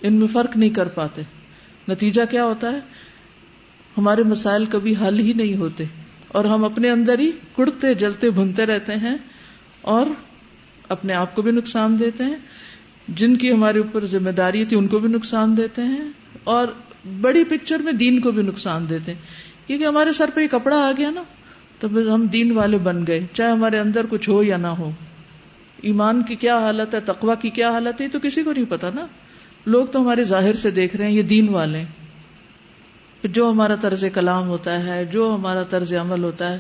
ان 0.01 0.15
میں 0.15 0.29
فرق 0.29 0.57
نہیں 0.57 0.71
کر 0.71 0.89
پاتے۔ 0.89 1.23
نتیجہ 1.89 2.23
کیا 2.31 2.45
ہوتا 2.45 2.73
ہے؟ 2.73 2.79
ہمارے 3.99 4.23
مسائل 4.23 4.65
کبھی 4.65 4.95
حل 4.97 5.19
ہی 5.19 5.33
نہیں 5.33 5.57
ہوتے 5.57 5.85
اور 6.29 6.45
ہم 6.45 6.65
اپنے 6.65 6.91
اندر 6.91 7.19
ہی 7.19 7.31
کڑتے، 7.57 7.95
جلتے، 7.95 8.31
بھنتے 8.31 8.67
رہتے 8.67 8.93
ہیں 8.93 9.17
اور 9.83 10.07
اپنے 10.89 11.13
آپ 11.13 11.35
کو 11.35 11.43
بھی 11.43 11.51
نقصان 11.51 11.99
دیتے 11.99 12.25
ہیں۔ 12.25 12.35
جن 13.09 13.37
کی 13.37 13.53
ہمارے 13.53 13.79
اوپر 13.79 14.07
ذمہ 14.07 14.31
داری 14.31 14.65
تھی، 14.65 14.77
ان 14.77 14.87
کو 14.87 14.99
بھی 14.99 15.09
نقصان 15.09 15.57
دیتے 15.57 15.83
ہیں 15.83 16.01
اور 16.45 16.69
بڑی 17.21 17.45
پکچر 17.45 17.79
میں 17.79 17.93
دین 17.93 18.21
کو 18.21 18.31
بھی 18.31 18.43
نقصان 18.43 18.89
دیتے 18.89 19.13
ہیں۔ 19.13 19.21
کیونکہ 19.67 19.85
ہمارے 19.85 20.13
سر 20.13 20.31
پہ 20.35 20.41
یہ 20.41 20.47
کپڑا 20.51 20.89
آ 20.89 20.93
گیا 20.99 21.11
نا، 21.11 21.23
تو 21.79 21.89
پھر 21.89 22.09
ہم 22.09 22.27
دین 22.27 22.53
والے 22.53 22.79
بن 22.79 23.07
گئے، 23.07 23.27
چاہے 23.33 23.51
ہمارے 23.51 23.79
اندر 23.79 24.07
کچھ 24.11 24.31
ہو 24.31 24.43
یا 24.43 24.57
نہ 24.57 24.67
ہو۔ 24.67 24.91
ایمان 25.83 26.23
کی 26.23 26.35
کیا 26.35 26.59
حالت 26.59 26.95
ہے 26.95 27.01
تقوا 27.01 27.35
کی 27.35 27.51
کیا 27.51 27.71
حالت 27.71 28.01
ہے 28.01 28.09
تو 28.09 28.19
کسی 28.19 28.43
کو 28.43 28.53
نہیں 28.53 28.65
پتا 28.69 28.91
نا۔ 28.95 29.07
لوگ 29.67 29.87
تو 29.87 30.01
ہمارے 30.01 30.25
ظاہر 30.25 30.55
سے 30.55 30.71
دیکھ 30.71 30.97
رہے 30.97 31.07
ہیں، 31.07 31.13
یہ 31.13 31.23
دین 31.23 31.49
والے 31.49 31.79
ہیں۔ 31.79 32.00
جو 33.25 33.51
ہمارا 33.51 33.75
طرز 33.75 34.05
کلام 34.15 34.49
ہوتا 34.49 34.85
ہے، 34.85 35.05
جو 35.05 35.35
ہمارا 35.35 35.63
طرز 35.63 35.95
عمل 35.95 36.25
ہوتا 36.25 36.53
ہے، 36.53 36.59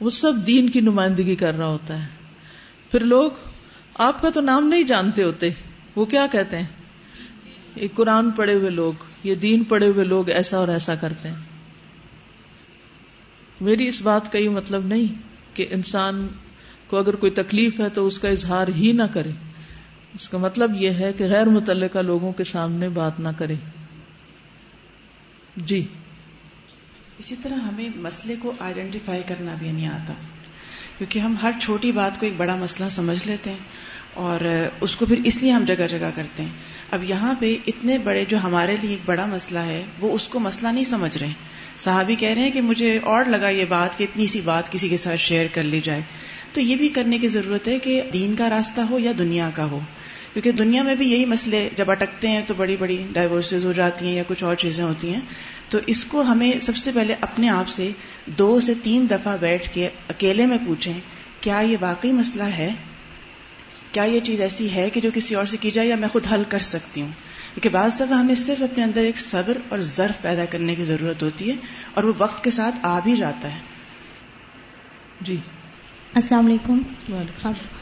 وہ 0.00 0.10
سب 0.10 0.32
دین 0.46 0.68
کی 0.68 0.80
نمائندگی 0.80 1.36
کر 1.36 1.54
رہا 1.54 1.66
ہوتا 1.66 2.02
ہے۔ 2.02 2.08
پھر 2.90 3.00
لوگ، 3.00 3.30
آپ 3.94 4.22
کا 4.22 4.30
تو 4.30 4.40
نام 4.40 4.66
نہیں 4.66 4.82
جانتے 4.82 5.22
ہوتے، 5.22 5.50
وہ 5.96 6.04
کیا 6.04 6.26
کہتے 6.32 6.58
ہیں؟ 6.58 6.66
یہ 7.76 7.88
قرآن 7.94 8.30
پڑے 8.30 8.54
ہوئے 8.54 8.70
لوگ، 8.70 8.92
یہ 9.24 9.34
دین 9.34 9.64
پڑے 9.64 9.88
ہوئے 9.88 10.04
لوگ 10.04 10.30
ایسا 10.30 10.56
اور 10.56 10.68
ایسا 10.68 10.94
کرتے 10.94 11.28
ہیں۔ 11.28 11.36
میری 13.60 13.86
اس 13.86 14.02
بات 14.02 14.32
کا 14.32 14.38
یہ 14.38 14.48
مطلب 14.48 14.86
نہیں 14.86 15.22
کہ 15.54 15.66
انسان 15.70 16.28
کو 16.86 16.98
اگر 16.98 17.16
کوئی 17.16 17.32
تکلیف 17.32 17.80
ہے 17.80 17.88
تو 17.88 18.06
اس 18.06 18.18
کا 18.18 18.28
اظہار 18.28 18.68
ہی 18.76 18.92
نہ 18.92 19.02
کرے۔ 19.02 19.30
اس 20.14 20.28
کا 20.28 20.38
مطلب 20.38 20.70
یہ 20.80 20.90
ہے 20.90 21.12
کہ 21.12 21.24
غیر 21.24 21.46
متعلقہ 21.46 21.98
لوگوں 21.98 22.32
کے 22.32 22.44
سامنے 22.44 22.88
بات 22.88 23.20
نہ 23.20 23.28
کرے۔ 23.38 23.54
جی۔ 25.56 25.86
اسی 27.18 27.36
طرح 27.42 27.54
ہمیں 27.54 27.88
مسئلے 27.96 28.34
کو 28.38 28.52
آئیڈینٹیفائی 28.60 29.22
کرنا 29.28 29.54
بھی 29.54 29.72
نہیں 29.72 29.86
آتا، 29.86 30.12
کیونکہ 30.98 31.18
ہم 31.18 31.34
ہر 31.42 31.50
چھوٹی 31.60 31.92
بات 31.92 32.20
کو 32.20 32.26
ایک 32.26 32.36
بڑا 32.36 32.56
مسئلہ 32.56 32.88
سمجھ 32.88 33.28
لیتے 33.28 33.50
ہیں 33.50 33.58
اور 34.14 34.40
اس 34.80 34.96
کو 34.96 35.06
پھر 35.06 35.20
اس 35.24 35.42
لیے 35.42 35.52
ہم 35.52 35.64
جگہ 35.64 35.86
جگہ 35.90 36.10
کرتے 36.14 36.42
ہیں۔ 36.42 36.50
اب 36.90 37.04
یہاں 37.04 37.34
پہ 37.34 37.56
اتنے 37.66 37.98
بڑے 37.98 38.24
جو 38.28 38.38
ہمارے 38.42 38.76
لیے 38.82 38.90
ایک 38.90 39.00
بڑا 39.04 39.26
مسئلہ 39.26 39.58
ہے، 39.58 39.84
وہ 40.00 40.12
اس 40.12 40.28
کو 40.28 40.38
مسئلہ 40.38 40.68
نہیں 40.68 40.84
سمجھ 40.84 41.18
رہے۔ 41.18 41.32
صحابی 41.78 42.14
کہہ 42.14 42.28
رہے 42.28 42.42
ہیں 42.42 42.50
کہ 42.50 42.60
مجھے 42.60 42.98
اور 42.98 43.24
لگا 43.24 43.48
یہ 43.48 43.64
بات 43.64 43.98
کہ 43.98 44.04
اتنی 44.04 44.26
سی 44.26 44.40
بات 44.40 44.72
کسی 44.72 44.88
کے 44.88 44.96
ساتھ 44.96 45.20
شیئر 45.20 45.46
کر 45.52 45.62
لی 45.62 45.80
جائے۔ 45.80 46.02
تو 46.52 46.60
یہ 46.60 46.76
بھی 46.76 46.88
کرنے 46.88 47.18
کی 47.18 47.28
ضرورت 47.28 47.68
ہے 47.68 47.78
کہ 47.78 48.02
دین 48.12 48.34
کا 48.36 48.50
راستہ 48.50 48.80
ہو 48.80 48.98
یا 48.98 49.12
دنیا 49.18 49.50
کا 49.54 49.64
ہو۔ 49.64 49.80
کیونکہ 50.32 50.52
دنیا 50.52 50.82
میں 50.82 50.94
بھی 50.94 51.10
یہی 51.10 51.24
مسئلے 51.24 51.68
جب 51.76 51.90
اٹکتے 51.90 52.28
ہیں 52.28 52.42
تو 52.46 52.54
بڑی 52.54 52.76
بڑی 52.76 53.06
ڈائیورسز 53.12 53.64
ہو 53.64 53.72
جاتی 53.72 54.06
ہیں 54.06 54.14
یا 54.14 54.22
کچھ 54.28 54.44
اور 54.44 54.54
چیزیں 54.54 54.84
ہوتی 54.84 55.14
ہیں، 55.14 55.20
تو 55.68 55.78
اس 55.86 56.04
کو 56.04 56.22
ہمیں 56.22 56.60
سب 56.60 56.76
سے 56.76 56.92
پہلے 56.94 57.14
اپنے 57.20 57.48
آپ 57.48 57.68
سے 57.68 57.90
دو 58.26 58.60
سے 58.60 58.74
تین 58.82 59.10
دفعہ 59.10 59.36
بیٹھ 59.36 59.74
کے 59.74 59.88
اکیلے 60.08 60.46
میں 60.46 60.58
پوچھیں، 60.66 61.00
کیا 61.40 61.60
یہ 61.60 61.76
واقعی 61.80 62.12
مسئلہ 62.12 62.44
ہے؟ 62.44 62.70
کیا 63.92 64.04
یہ 64.04 64.20
چیز 64.20 64.40
ایسی 64.40 64.70
ہے 64.70 64.90
کہ 64.90 65.00
جو 65.00 65.10
کسی 65.14 65.34
اور 65.34 65.46
سے 65.46 65.56
کی 65.56 65.70
جائے 65.70 65.88
یا 65.88 65.96
میں 65.96 66.08
خود 66.08 66.26
حل 66.32 66.42
کر 66.48 66.58
سکتی 66.58 67.02
ہوں؟ 67.02 67.08
کیونکہ 67.54 67.68
بعض 67.68 67.94
دفعہ 67.94 68.18
ہمیں 68.18 68.34
صرف 68.34 68.62
اپنے 68.62 68.84
اندر 68.84 69.00
ایک 69.00 69.18
صبر 69.18 69.58
اور 69.68 69.78
ضرف 69.78 70.22
پیدا 70.22 70.44
کرنے 70.44 70.74
کی 70.74 70.84
ضرورت 70.84 71.22
ہوتی 71.22 71.50
ہے 71.50 71.56
اور 71.94 72.04
وہ 72.04 72.12
وقت 72.18 72.44
کے 72.44 72.50
ساتھ 72.50 72.74
آ 72.82 73.00
بھی 73.00 73.16
جاتا 73.16 73.54
ہے۔ 73.54 73.60
جی۔ 75.20 75.36
السلام 76.14 76.46
علیکم۔ 76.46 76.80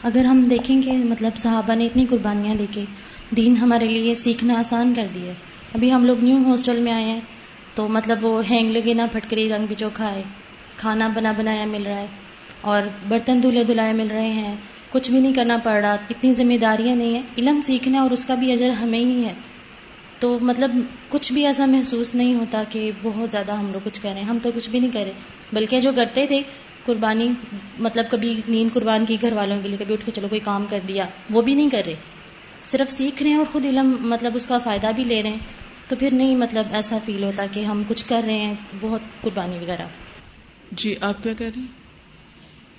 اگر 0.03 0.25
ہم 0.25 0.47
دیکھیں 0.49 0.81
کہ 0.81 0.91
مطلب 0.91 1.37
صحابہ 1.37 1.75
نے 1.75 1.85
اتنی 1.85 2.05
قربانیاں 2.05 2.55
دے 2.55 2.65
کے 2.71 2.83
دین 3.35 3.57
ہمارے 3.57 3.87
لیے 3.87 4.15
سیکھنا 4.15 4.59
آسان 4.59 4.93
کر 4.93 5.07
دیا 5.15 5.33
ابھی 5.73 5.91
ہم 5.93 6.05
لوگ 6.05 6.23
نیو 6.23 6.37
ہاسٹل 6.47 6.79
میں 6.79 6.91
آئے 6.91 7.03
ہیں 7.03 7.19
تو 7.75 7.87
مطلب 7.87 8.25
وہ 8.25 8.41
ہینگ 8.49 8.71
لگے 8.71 8.93
نہ 8.93 9.01
پھٹکری 9.11 9.49
رنگ 9.49 9.65
بھی 9.65 9.75
چوکھا 9.75 10.11
ہے 10.11 10.23
کھانا 10.77 11.07
بنا 11.07 11.31
بنایا 11.37 11.65
مل 11.65 11.85
رہا 11.85 11.99
ہے 11.99 12.07
اور 12.61 12.81
برتن 13.07 13.43
دھلے 13.43 13.63
دھلائے 13.63 13.93
مل 13.93 14.07
رہے 14.11 14.29
ہیں 14.29 14.55
کچھ 14.89 15.11
بھی 15.11 15.19
نہیں 15.19 15.33
کرنا 15.33 15.57
پڑ 15.63 15.79
رہا 15.81 15.95
اتنی 16.09 16.33
ذمہ 16.33 16.57
داریاں 16.61 16.95
نہیں 16.95 17.13
ہیں۔ 17.13 17.23
علم 17.37 17.61
سیکھنا 17.61 18.01
اور 18.01 18.11
اس 18.11 18.25
کا 18.25 18.35
بھی 18.35 18.51
اجر 18.51 18.69
ہمیں 18.69 18.99
ہی 18.99 19.25
ہے۔ 19.25 19.33
تو 20.19 20.37
مطلب 20.41 20.71
کچھ 21.09 21.33
بھی 21.33 21.45
ایسا 21.45 21.65
محسوس 21.65 22.15
نہیں 22.15 22.35
ہوتا 22.35 22.63
کہ 22.69 22.91
بہت 23.01 23.31
زیادہ 23.31 23.51
ہم 23.51 23.71
لوگ 23.71 23.79
کچھ 23.83 24.01
کریں 24.01 24.23
ہم 24.23 24.37
تو 24.43 24.51
کچھ 24.55 24.69
بھی 24.69 24.79
نہیں 24.79 24.91
کرے 24.91 25.11
بلکہ 25.53 25.79
جو 25.79 25.91
کرتے 25.95 26.25
تھے 26.27 26.41
قربانی 26.85 27.29
مطلب 27.79 28.05
کبھی 28.11 28.41
نیند 28.47 28.73
قربان 28.73 29.05
کی 29.05 29.17
گھر 29.21 29.33
والوں 29.33 29.61
کے 29.61 29.67
لیے 29.67 29.77
کبھی 29.77 29.93
اٹھ 29.93 30.05
کے 30.05 30.11
چلو 30.11 30.27
کوئی 30.27 30.41
کام 30.43 30.65
کر 30.69 30.79
دیا 30.87 31.05
وہ 31.29 31.41
بھی 31.41 31.53
نہیں 31.53 31.69
کر 31.69 31.81
رہے۔ 31.85 31.95
صرف 32.65 32.91
سیکھ 32.91 33.23
رہے 33.23 33.31
ہیں 33.31 33.37
اور 33.37 33.45
خود 33.51 33.65
علم 33.65 33.95
مطلب 33.99 34.31
اس 34.35 34.45
کا 34.45 34.57
فائدہ 34.57 34.87
بھی 34.95 35.03
لے 35.03 35.23
رہے 35.23 35.29
ہیں۔ 35.29 35.37
تو 35.87 35.95
پھر 35.95 36.09
نہیں 36.11 36.35
مطلب 36.35 36.65
ایسا 36.71 36.97
فیل 37.05 37.23
ہوتا 37.23 37.45
کہ 37.51 37.63
ہم 37.65 37.83
کچھ 37.87 38.05
کر 38.05 38.21
رہے 38.25 38.37
ہیں 38.37 38.53
بہت 38.81 39.01
قربانی 39.21 39.57
وغیرہ۔ 39.57 39.87
جی 40.71 40.95
آپ 41.01 41.23
کیا 41.23 41.33
کہہ 41.33 41.47
رہی 41.55 41.61
ہیں؟ 41.61 41.81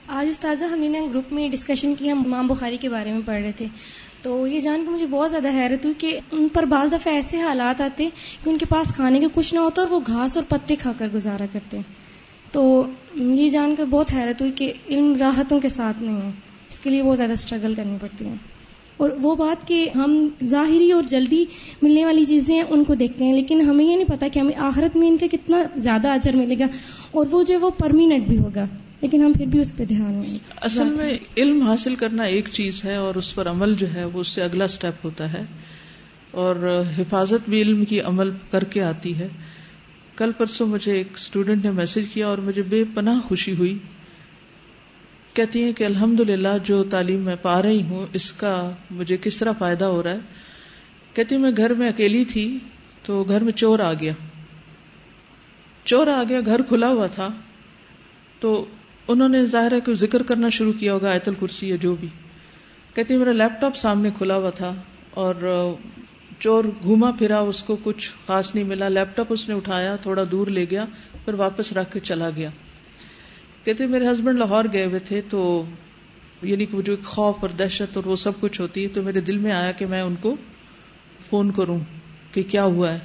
آج 0.07 0.27
استاذہ 0.29 0.65
ہم 0.65 0.79
نے 0.79 1.01
گروپ 1.11 1.33
میں 1.33 1.49
ڈسکشن 1.49 1.95
کی 1.95 2.11
ہم 2.11 2.23
امام 2.27 2.47
بخاری 2.47 2.77
کے 2.77 2.88
بارے 2.88 3.12
میں 3.12 3.21
پڑھ 3.25 3.43
رہے 3.43 3.53
تھے۔ 3.53 3.67
تو 4.23 4.47
یہ 4.47 4.61
جان 4.61 4.85
کے 4.85 4.91
مجھے 4.91 5.07
بہت 5.07 5.31
زیادہ 5.31 5.49
حیرت 5.49 5.85
ہوئی 5.85 5.95
کہ 5.99 6.21
ان 6.31 6.49
پر 6.49 6.62
بعض 6.62 6.93
دفعہ 6.93 7.15
ایسے 7.15 7.41
حالات 7.41 7.81
آتے 7.81 8.09
کہ 8.45 8.51
ان 8.51 8.59
کے 8.59 8.67
پاس 8.67 8.95
کھانے 8.95 9.21
کا 9.21 9.27
کچھ 9.35 9.55
نہ 9.55 9.61
ہوتا 9.61 9.83
اور 9.83 9.91
وہ 9.91 10.01
گھاس 10.07 10.37
اور 10.37 10.45
پتے 10.49 10.77
کھا 10.77 10.93
کر 10.99 11.09
گزارا 11.15 11.45
کرتے 11.53 11.81
تو 12.53 12.87
یہ 13.15 13.49
جان 13.49 13.75
کر 13.79 13.85
بہت 13.85 14.15
حیرت 14.15 14.41
ہوئی 14.41 14.53
کہ 14.55 14.73
علم 14.88 15.17
راحتوں 15.21 15.61
کے 15.61 15.69
ساتھ 15.69 16.03
نہیں 16.03 16.17
ہے۔ 16.17 16.31
اس 16.71 16.81
کے 16.81 16.91
لیے 16.91 17.03
بہت 17.03 17.17
زیادہ 17.17 17.33
اسٹرگل 17.33 17.75
کرنی 17.75 17.97
پڑتی 18.01 18.25
ہیں 18.25 18.35
اور 18.97 19.11
وہ 19.23 19.37
بات 19.37 19.69
کہ 19.69 19.88
ہم 19.95 20.29
ظاہری 20.45 20.93
اور 20.93 21.03
جلدی 21.03 21.45
ملنے 21.83 22.05
والی 22.05 22.25
چیزیں 22.25 22.55
ہیں، 22.55 22.65
ان 22.69 22.85
کو 22.85 22.95
دیکھتے 22.95 23.25
ہیں، 23.25 23.33
لیکن 23.33 23.61
ہمیں 23.61 23.85
یہ 23.85 23.97
نہیں 23.97 24.09
پتا 24.09 24.29
کہ 24.33 24.38
ہمیں 24.38 24.59
آخرت 24.59 24.97
میں 24.97 25.09
ان 25.09 25.17
کا 25.17 25.27
کتنا 25.31 25.62
زیادہ 25.77 26.09
اجر 26.09 26.37
ملے 26.37 26.59
گا 26.59 26.65
اور 27.11 27.27
وہ 27.31 27.43
جو 27.43 27.61
وہ 27.61 27.71
پرمیننٹ 27.71 28.29
بھی 28.29 28.38
ہوگا۔ 28.38 28.65
لیکن 29.01 29.25
ہم 29.25 29.33
پھر 29.33 29.47
بھی 29.47 29.61
اس 29.61 29.77
پہ 29.77 29.85
دھیان 29.85 30.15
میں 30.15 30.38
اصل 30.61 30.85
میں 30.85 31.19
علم 31.37 31.62
حاصل 31.62 31.95
کرنا 31.95 32.23
ایک 32.23 32.49
چیز 32.53 32.85
ہے 32.85 32.97
اور 32.97 33.15
اس 33.15 33.35
پر 33.35 33.51
عمل 33.51 33.75
جو 33.75 33.93
ہے 33.95 34.05
وہ 34.05 34.21
اس 34.21 34.29
سے 34.29 34.43
اگلا 34.43 34.65
اسٹیپ 34.65 35.05
ہوتا 35.05 35.33
ہے۔ 35.33 35.45
اور 36.31 36.83
حفاظت 36.99 37.49
بھی 37.49 37.62
علم 37.62 37.85
کی 37.85 38.01
عمل 38.01 38.31
کر 38.51 38.65
کے 38.65 38.83
آتی 38.83 39.19
ہے۔ 39.19 39.29
کل 40.16 40.33
پرسوں 40.38 40.66
مجھے 40.66 40.92
ایک 40.92 41.09
اسٹوڈینٹ 41.14 41.64
نے 41.64 41.70
میسج 41.70 42.01
کیا 42.12 42.27
اور 42.27 42.38
مجھے 42.38 42.62
بے 42.62 42.85
پناہ 42.94 43.20
خوشی 43.20 43.57
ہوئی۔ 43.57 43.79
کہتی 45.33 45.64
ہیں 45.64 45.72
کہ 45.72 45.85
الحمد 45.85 46.20
للہ 46.20 46.48
جو 46.64 46.85
تعلیم 46.85 47.20
میں 47.20 47.37
پا 47.42 47.62
رہی 47.62 47.83
ہوں، 47.83 48.07
اس 48.12 48.33
کا 48.33 48.70
مجھے 48.90 49.16
کس 49.16 49.37
طرح 49.37 49.53
فائدہ 49.59 49.85
ہو 49.85 50.03
رہا 50.03 50.12
ہے؟ 50.12 50.18
کہتی 51.14 51.37
میں 51.37 51.51
گھر 51.57 51.75
میں 51.75 51.88
اکیلی 51.88 52.25
تھی 52.25 52.59
تو 53.03 53.25
گھر 53.25 53.40
میں 53.40 53.53
چور 53.53 53.79
آ 53.79 53.92
گیا۔ 53.92 54.12
چور 55.85 56.07
آ 56.07 56.22
گیا، 56.29 56.40
گھر 56.46 56.62
کھلا 56.62 56.88
ہوا 56.88 57.07
تھا۔ 57.07 57.29
تو 58.40 58.64
انہوں 59.09 59.29
نے 59.29 59.46
ظاہر 59.46 59.72
ہے 59.72 59.81
کہ 59.81 59.94
ذکر 59.94 60.22
کرنا 60.22 60.48
شروع 60.48 60.72
کیا 60.72 60.94
ہوگا 60.94 61.11
ایتل 61.11 61.35
کرسی 61.40 61.68
یا 61.68 61.77
جو 61.77 61.94
بھی۔ 61.94 62.09
کہتی 62.94 63.16
میرا 63.16 63.33
لیپ 63.33 63.61
ٹاپ 63.61 63.77
سامنے 63.77 64.11
کھلا 64.18 64.37
ہوا 64.37 64.51
تھا 64.51 64.75
اور 65.11 65.35
چور 66.42 66.64
گھوما 66.83 67.11
پھرا، 67.11 67.38
اس 67.38 67.62
کو 67.62 67.76
کچھ 67.83 68.11
خاص 68.26 68.55
نہیں 68.55 68.64
ملا۔ 68.64 68.88
لیپ 68.88 69.16
ٹاپ 69.16 69.26
اس 69.28 69.48
نے 69.48 69.55
اٹھایا، 69.55 69.96
تھوڑا 69.96 70.22
دور 70.31 70.46
لے 70.46 70.66
گیا، 70.70 70.85
پھر 71.24 71.35
واپس 71.35 71.72
رکھ 71.72 71.92
کے 71.92 72.00
چلا 72.00 72.31
گیا۔ 72.37 72.50
کہتے 73.64 73.87
میرے 73.87 74.07
ہسبینڈ 74.07 74.38
لاہور 74.38 74.64
گئے 74.72 74.85
ہوئے 74.85 74.98
تھے، 74.98 75.22
تو 75.31 75.64
یعنی 76.42 76.66
کہ 76.66 76.76
وہ 76.76 76.83
جو 76.83 76.96
خوف 77.05 77.37
اور 77.40 77.48
دہشت 77.48 77.96
اور 77.96 78.05
وہ 78.05 78.16
سب 78.16 78.33
کچھ 78.40 78.61
ہوتی 78.61 78.83
ہے، 78.83 78.88
تو 78.88 79.02
میرے 79.02 79.20
دل 79.20 79.38
میں 79.38 79.52
آیا 79.52 79.72
کہ 79.72 79.87
میں 79.87 80.00
ان 80.00 80.14
کو 80.20 80.37
فون 81.31 81.50
کروں 81.50 81.81
کہ 82.33 82.42
کیا 82.42 82.64
ہوا 82.64 82.92
ہے۔ 82.92 82.98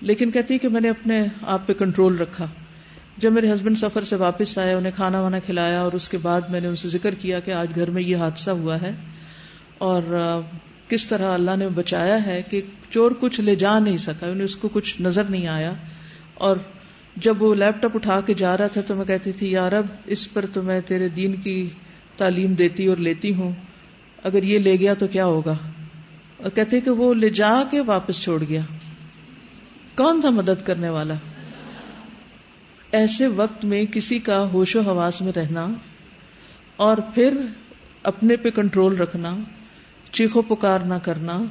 لیکن 0.00 0.30
کہتی 0.30 0.58
کہ 0.58 0.68
میں 0.68 0.80
نے 0.80 0.90
اپنے 0.90 1.26
آپ 1.42 1.66
پہ 1.66 1.72
کنٹرول 1.72 2.18
رکھا۔ 2.18 2.46
جب 3.16 3.32
میرے 3.32 3.52
ہسبینڈ 3.52 3.78
سفر 3.78 4.04
سے 4.04 4.16
واپس 4.16 4.58
آئے، 4.58 4.74
انہیں 4.74 4.92
کھانا 4.96 5.20
وانا 5.20 5.38
کھلایا 5.38 5.80
اور 5.80 5.92
اس 5.92 6.08
کے 6.08 6.18
بعد 6.18 6.40
میں 6.40 6.60
نے 6.60 6.68
ان 6.68 6.76
سے 6.76 6.88
ذکر 6.88 7.14
کیا 7.14 7.40
کہ 7.40 7.50
آج 7.50 7.68
گھر 7.74 7.90
میں 7.90 8.02
یہ 8.02 8.16
حادثہ 8.16 8.50
ہوا 8.50 8.82
ہے۔ 8.82 8.92
اور 9.78 10.02
کس 10.88 11.06
طرح 11.06 11.34
اللہ 11.34 11.56
نے 11.56 11.68
بچایا 11.68 12.26
ہے 12.26 12.42
کہ 12.50 12.62
چور 12.90 13.10
کچھ 13.20 13.40
لے 13.40 13.54
جا 13.54 13.78
نہیں 13.78 13.96
سکا 13.96 14.26
انہیں 14.26 14.44
اس 14.44 14.56
کو 14.56 14.68
کچھ 14.68 15.02
نظر 15.02 15.24
نہیں 15.24 15.46
آیا۔ 15.46 15.72
اور 16.34 16.56
جب 17.16 17.42
وہ 17.42 17.54
لیپ 17.54 17.82
ٹاپ 17.82 17.90
اٹھا 17.94 18.20
کے 18.20 18.34
جا 18.34 18.58
رہا 18.58 18.66
تھا 18.66 18.80
تو 18.80 18.94
میں 18.94 19.04
کہتی 19.04 19.32
تھی 19.32 19.50
یار 19.50 19.72
اب 19.72 19.86
اس 20.04 20.32
پر 20.32 20.44
تو 20.52 20.62
میں 20.62 20.80
تیرے 20.80 21.08
دین 21.08 21.34
کی 21.36 21.68
تعلیم 22.16 22.54
دیتی 22.54 22.86
اور 22.86 22.96
لیتی 22.96 23.34
ہوں، 23.34 23.52
اگر 24.22 24.42
یہ 24.42 24.58
لے 24.58 24.76
گیا 24.76 24.94
تو 24.94 25.06
کیا 25.06 25.24
ہوگا؟ 25.24 25.54
اور 26.36 26.50
کہتے 26.50 26.80
کہ 26.80 26.90
وہ 26.90 27.14
لے 27.14 27.30
جا 27.30 27.62
کے 27.70 27.80
واپس 27.80 28.22
چھوڑ 28.22 28.44
گیا۔ 28.48 28.60
کون 29.96 30.20
تھا 30.20 30.30
مدد 30.30 30.66
کرنے 30.66 30.88
والا؟ 30.88 31.14
ایسے 32.92 33.26
وقت 33.26 33.64
میں 33.64 33.84
کسی 33.84 34.18
کا 34.18 34.44
ہوش 34.52 34.76
و 34.76 34.80
حواس 34.80 35.20
میں 35.20 35.32
رہنا 35.36 35.66
اور 36.76 36.96
پھر 37.14 37.36
اپنے 38.02 38.36
پہ 38.36 38.50
کنٹرول 38.50 38.96
رکھنا 38.96 39.36
چیخو 40.12 40.42
پکار 40.42 40.80
نہ 40.80 40.94
کرنا 40.94 41.42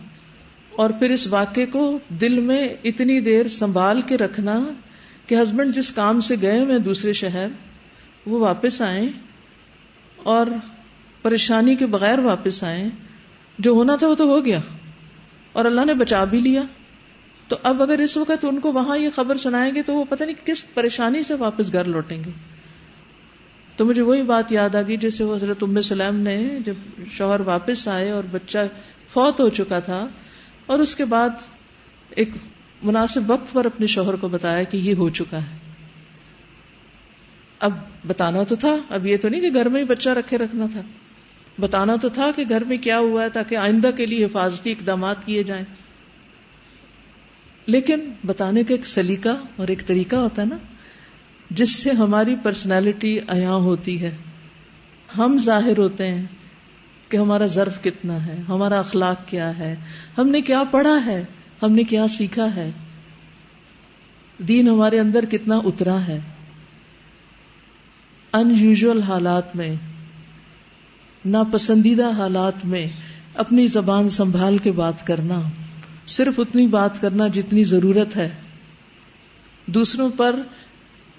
اور 0.75 0.89
پھر 0.89 1.09
اس 1.09 1.27
واقعے 1.27 1.65
کو 1.65 1.99
دل 2.09 2.39
میں 2.39 2.69
اتنی 2.83 3.19
دیر 3.19 3.47
سنبھال 3.47 4.01
کے 4.01 4.17
رکھنا 4.17 4.59
کہ 5.25 5.35
ہسبینڈ 5.35 5.75
جس 5.75 5.91
کام 5.91 6.21
سے 6.21 6.35
گئے 6.41 6.65
میں 6.65 6.79
دوسرے 6.79 7.13
شہر، 7.13 7.47
وہ 8.25 8.39
واپس 8.39 8.81
آئے 8.81 9.07
اور 10.23 10.47
پریشانی 11.21 11.75
کے 11.75 11.85
بغیر 11.85 12.19
واپس 12.19 12.63
آئے 12.63 12.85
جو 13.59 13.71
ہونا 13.71 13.95
تھا 13.95 14.07
وہ 14.07 14.15
تو 14.15 14.23
ہو 14.23 14.45
گیا 14.45 14.59
اور 15.53 15.65
اللہ 15.65 15.85
نے 15.85 15.93
بچا 15.93 16.23
بھی 16.23 16.39
لیا۔ 16.39 16.61
تو 17.47 17.55
اب 17.63 17.81
اگر 17.81 17.99
اس 17.99 18.17
وقت 18.17 18.45
ان 18.45 18.59
کو 18.59 18.71
وہاں 18.71 18.97
یہ 18.97 19.09
خبر 19.15 19.37
سنائیں 19.37 19.75
گے 19.75 19.81
تو 19.81 19.93
وہ 19.93 20.05
پتہ 20.09 20.23
نہیں 20.23 20.45
کس 20.45 20.73
پریشانی 20.73 21.23
سے 21.23 21.33
واپس 21.33 21.73
گھر 21.73 21.83
لوٹیں 21.83 22.23
گے۔ 22.23 22.31
تو 23.77 23.85
مجھے 23.85 24.01
وہی 24.01 24.23
بات 24.23 24.51
یاد 24.51 24.75
آ 24.75 24.81
گئی 24.87 24.97
جیسے 24.97 25.23
وہ 25.23 25.35
حضرت 25.35 25.63
ام 25.63 25.81
سلیم 25.81 26.15
نے 26.15 26.59
جب 26.65 26.73
شوہر 27.11 27.39
واپس 27.39 27.87
آئے 27.87 28.11
اور 28.11 28.23
بچہ 28.31 28.57
فوت 29.13 29.39
ہو 29.41 29.49
چکا 29.49 29.79
تھا 29.79 30.07
اور 30.65 30.79
اس 30.79 30.95
کے 30.95 31.05
بعد 31.05 31.29
ایک 32.09 32.29
مناسب 32.83 33.31
وقت 33.31 33.53
پر 33.53 33.65
اپنے 33.65 33.87
شوہر 33.87 34.15
کو 34.15 34.27
بتایا 34.27 34.63
کہ 34.63 34.77
یہ 34.77 34.93
ہو 34.93 35.09
چکا 35.09 35.37
ہے۔ 35.37 35.57
اب 37.59 37.73
بتانا 38.07 38.43
تو 38.43 38.55
تھا، 38.55 38.77
اب 38.89 39.05
یہ 39.05 39.17
تو 39.17 39.29
نہیں 39.29 39.41
کہ 39.41 39.49
گھر 39.53 39.69
میں 39.69 39.81
ہی 39.81 39.85
بچہ 39.85 40.09
رکھے 40.09 40.37
رکھنا 40.37 40.65
تھا۔ 40.71 40.81
بتانا 41.59 41.95
تو 41.95 42.09
تھا 42.09 42.31
کہ 42.35 42.43
گھر 42.49 42.63
میں 42.63 42.77
کیا 42.77 42.99
ہوا 42.99 43.23
ہے 43.23 43.29
تاکہ 43.29 43.55
آئندہ 43.55 43.89
کے 43.97 44.05
لیے 44.05 44.25
حفاظتی 44.25 44.71
اقدامات 44.71 45.25
کیے 45.25 45.43
جائیں۔ 45.43 45.65
لیکن 47.65 48.11
بتانے 48.25 48.63
کا 48.63 48.73
ایک 48.73 48.87
سلیقہ 48.87 49.29
اور 49.55 49.67
ایک 49.67 49.87
طریقہ 49.87 50.15
ہوتا 50.15 50.41
ہے 50.41 50.47
نا۔ 50.47 50.57
جس 51.49 51.83
سے 51.83 51.91
ہماری 51.91 52.35
پرسنالٹی 52.43 53.19
ایا 53.27 53.53
ہوتی 53.53 54.01
ہے۔ 54.01 54.15
ہم 55.17 55.37
ظاہر 55.37 55.77
ہوتے 55.77 56.07
ہیں 56.07 56.25
کہ 57.09 57.17
ہمارا 57.17 57.45
ضرف 57.45 57.83
کتنا 57.83 58.25
ہے، 58.25 58.41
ہمارا 58.49 58.79
اخلاق 58.79 59.27
کیا 59.27 59.59
ہے، 59.59 59.75
ہم 60.17 60.29
نے 60.29 60.41
کیا 60.41 60.63
پڑھا 60.71 61.05
ہے، 61.05 61.25
ہم 61.61 61.71
نے 61.71 61.83
کیا 61.83 62.07
سیکھا 62.07 62.55
ہے۔ 62.55 62.71
دین 64.37 64.67
ہمارے 64.67 64.99
اندر 64.99 65.25
کتنا 65.25 65.55
اترا 65.55 66.07
ہے۔ 66.07 66.19
ان 68.33 68.55
یوژل 68.57 69.01
حالات 69.01 69.55
میں، 69.55 69.75
ناپسندیدہ 71.25 72.11
حالات 72.11 72.65
میں 72.65 72.87
اپنی 73.35 73.67
زبان 73.67 74.09
سنبھال 74.09 74.57
کے 74.57 74.71
بات 74.71 75.07
کرنا، 75.07 75.41
صرف 76.07 76.39
اتنی 76.39 76.67
بات 76.67 77.01
کرنا 77.01 77.27
جتنی 77.27 77.63
ضرورت 77.63 78.15
ہے۔ 78.15 78.29
دوسروں 79.65 80.09
پر 80.17 80.35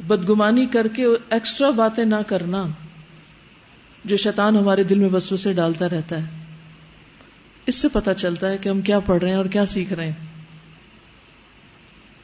بدگمانی 0.06 0.66
کر 0.66 0.88
کے 0.88 1.06
ایکسٹرا 1.30 1.70
باتیں 1.70 2.04
نہ 2.04 2.16
کرنا 2.26 2.64
جو 4.04 4.16
شیطان 4.16 4.56
ہمارے 4.56 4.82
دل 4.82 4.98
میں 4.98 5.08
بسو 5.08 5.36
سے 5.36 5.52
ڈالتا 5.52 5.88
رہتا 5.88 6.22
ہے۔ 6.22 6.44
اس 7.66 7.76
سے 7.76 7.88
پتا 7.92 8.14
چلتا 8.14 8.50
ہے 8.50 8.58
کہ 8.58 8.68
ہم 8.68 8.80
کیا 8.80 9.00
پڑھ 9.00 9.18
رہے 9.18 9.28
ہیں 9.28 9.36
اور 9.36 9.46
کیا 9.46 9.66
سیکھ 9.66 9.92
رہے 9.92 10.06
ہیں۔ 10.06 10.26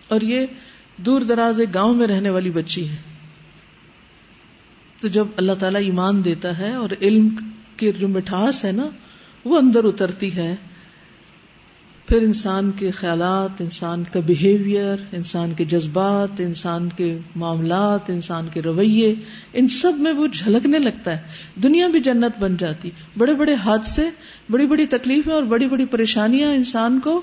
اور 0.08 0.20
یہ 0.20 0.46
دور 0.96 1.20
دراز 1.20 1.60
ایک 1.60 1.74
گاؤں 1.74 1.94
میں 1.94 2.06
رہنے 2.06 2.30
والی 2.30 2.50
بچی 2.50 2.88
ہے۔ 2.88 2.96
تو 5.00 5.08
جب 5.08 5.26
اللہ 5.36 5.52
تعالیٰ 5.52 5.80
ایمان 5.80 6.24
دیتا 6.24 6.58
ہے 6.58 6.74
اور 6.74 6.90
علم 7.00 7.28
کی 7.76 7.92
جو 7.92 8.08
مٹھاس 8.08 8.64
ہے 8.64 8.72
نا، 8.72 8.86
وہ 9.44 9.58
اندر 9.58 9.84
اترتی 9.84 10.36
ہے۔ 10.36 10.56
پھر 12.14 12.22
انسان 12.22 12.70
کے 12.70 12.90
خیالات، 12.90 13.60
انسان 13.60 14.04
کا 14.12 14.20
بہیویئر 14.20 14.96
انسان 15.12 15.54
کے 15.54 15.64
جذبات، 15.64 16.28
انسان 16.38 16.88
کے 16.96 17.18
معاملات، 17.36 18.10
انسان 18.10 18.48
کے 18.52 18.62
رویے، 18.62 19.14
ان 19.52 19.68
سب 19.68 19.92
میں 19.98 20.12
وہ 20.12 20.26
جھلکنے 20.26 20.78
لگتا 20.78 21.16
ہے۔ 21.16 21.22
دنیا 21.62 21.88
بھی 21.88 22.00
جنت 22.00 22.38
بن 22.40 22.56
جاتی۔ 22.56 22.90
بڑے 23.18 23.34
بڑے 23.34 23.54
حادثے، 23.54 24.10
بڑی 24.50 24.66
بڑی 24.66 24.86
تکلیفیں 24.86 25.32
اور 25.32 25.42
بڑی 25.42 25.68
بڑی 25.68 25.84
پریشانیاں 25.84 26.52
انسان 26.52 27.00
کو 27.00 27.22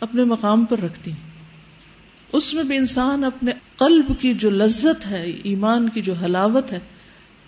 اپنے 0.00 0.24
مقام 0.24 0.64
پر 0.64 0.78
رکھتی 0.78 1.10
اس 2.32 2.54
میں 2.54 2.64
بھی 2.64 2.76
انسان 2.76 3.24
اپنے 3.24 3.52
قلب 3.76 4.12
کی 4.20 4.34
جو 4.34 4.50
لذت 4.50 5.06
ہے، 5.06 5.32
ایمان 5.42 5.88
کی 5.88 6.02
جو 6.02 6.12
حلاوت 6.12 6.72
ہے، 6.72 6.78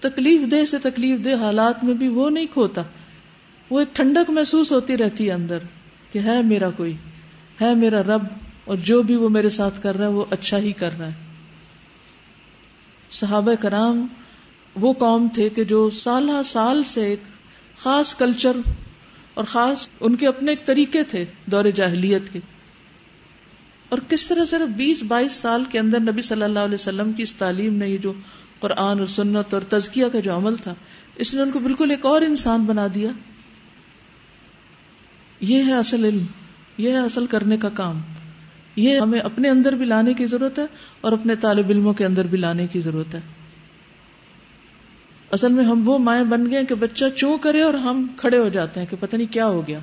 تکلیف 0.01 0.41
دہ 0.51 0.65
سے 0.65 0.79
تکلیف 0.79 1.25
دہ 1.25 1.35
حالات 1.35 1.85
میں 1.85 1.95
بھی 1.95 2.09
وہ 2.09 2.31
نہیں 2.31 2.47
کھوتا۔ 2.53 2.83
وہ 3.71 3.81
ایک 3.81 3.97
ٹھنڈک 3.97 4.31
محسوس 4.31 4.73
ہوتی 4.73 4.97
رہتی 4.97 5.27
ہے 5.27 5.33
اندر۔ 5.33 5.59
کہ 6.15 6.19
ہے 6.19 6.43
میرا 6.43 6.71
کوئی، 6.71 6.97
ہے 7.61 7.75
میرا 7.75 8.03
رب، 8.03 8.23
اور 8.65 8.77
جو 8.77 9.03
بھی 9.03 9.17
وہ 9.17 9.29
میرے 9.29 9.49
ساتھ 9.49 9.83
کر 9.83 9.97
رہا 9.97 10.07
ہے، 10.07 10.13
وہ 10.13 10.25
اچھا 10.31 10.59
ہی 10.59 10.73
کر 10.73 10.91
رہا 10.99 11.07
ہے۔ 11.07 11.13
صحابہ 13.11 13.55
کرام 13.55 14.07
وہ 14.75 14.93
قوم 14.93 15.29
تھے 15.35 15.49
کہ 15.49 15.65
جو 15.65 15.91
سالہ 15.91 16.43
سال 16.45 16.85
سے 16.85 17.05
ایک 17.05 17.23
خاص 17.77 18.15
کلچر 18.15 18.57
اور 19.35 19.45
خاص 19.45 19.89
ان 20.01 20.17
کے 20.17 20.29
اپنے 20.29 20.53
ایک 20.53 20.67
طریقے 20.67 21.03
تھے 21.03 21.25
دور 21.47 21.65
جاہلیت 21.65 22.33
کے۔ 22.33 22.39
اور 23.89 23.99
کس 24.09 24.29
طرح 24.29 24.45
صرف 24.45 24.69
بیس 24.69 25.03
بائیس 25.03 25.33
سال 25.33 25.65
کے 25.65 25.79
اندر 25.79 26.01
نبی 26.01 26.23
صلی 26.23 26.43
اللہ 26.43 26.59
علیہ 26.59 26.75
وسلم 26.75 27.13
کی 27.13 27.23
اس 27.23 27.35
تعلیم 27.35 27.75
نے 27.77 27.89
یہ 27.89 27.99
جو 27.99 28.13
قرآن 28.61 28.99
اور 28.99 29.07
سنت 29.07 29.55
اور 29.55 29.63
تزکیہ 29.63 30.05
کا 30.13 30.21
جو 30.21 30.37
عمل 30.37 30.57
تھا، 30.57 30.75
اس 31.17 31.35
نے 31.35 31.43
ان 31.43 31.51
کو 31.51 31.59
بالکل 31.59 31.91
ایک 31.91 32.07
اور 32.07 32.23
انسان 32.23 32.65
بنا 32.65 32.87
دیا۔ 32.95 33.11
یہ 35.41 35.63
ہے 35.63 35.73
اصل 35.73 36.05
علم، 36.05 36.25
یہ 36.79 36.91
ہے 36.91 36.99
اصل 36.99 37.27
کرنے 37.27 37.57
کا 37.57 37.69
کام۔ 37.69 38.01
یہ 38.77 38.99
ہمیں 38.99 39.21
اپنے 39.21 39.49
اندر 39.49 39.73
بھی 39.73 39.85
لانے 39.85 40.15
کی 40.15 40.27
ضرورت 40.27 40.59
ہے 40.59 40.65
اور 41.01 41.13
اپنے 41.13 41.37
طالب 41.37 41.69
علموں 41.69 41.93
کے 41.93 42.07
اندر 42.07 42.27
بھی 42.27 42.39
لانے 42.39 42.67
کی 42.67 42.81
ضرورت 42.81 43.15
ہے۔ 43.15 43.21
اصل 45.33 45.53
میں 45.53 45.65
ہم 45.65 45.89
وہ 45.89 45.99
مائیں 45.99 46.25
بن 46.25 46.51
گئے 46.51 46.65
کہ 46.65 46.75
بچہ 46.75 47.05
چوں 47.17 47.39
کرے 47.39 47.63
اور 47.63 47.75
ہم 47.75 48.07
کھڑے 48.17 48.39
ہو 48.39 48.49
جاتے 48.49 48.81
ہیں 48.81 48.87
کہ 48.87 48.97
پتہ 49.01 49.17
نہیں 49.17 49.33
کیا 49.33 49.47
ہو 49.47 49.67
گیا۔ 49.67 49.79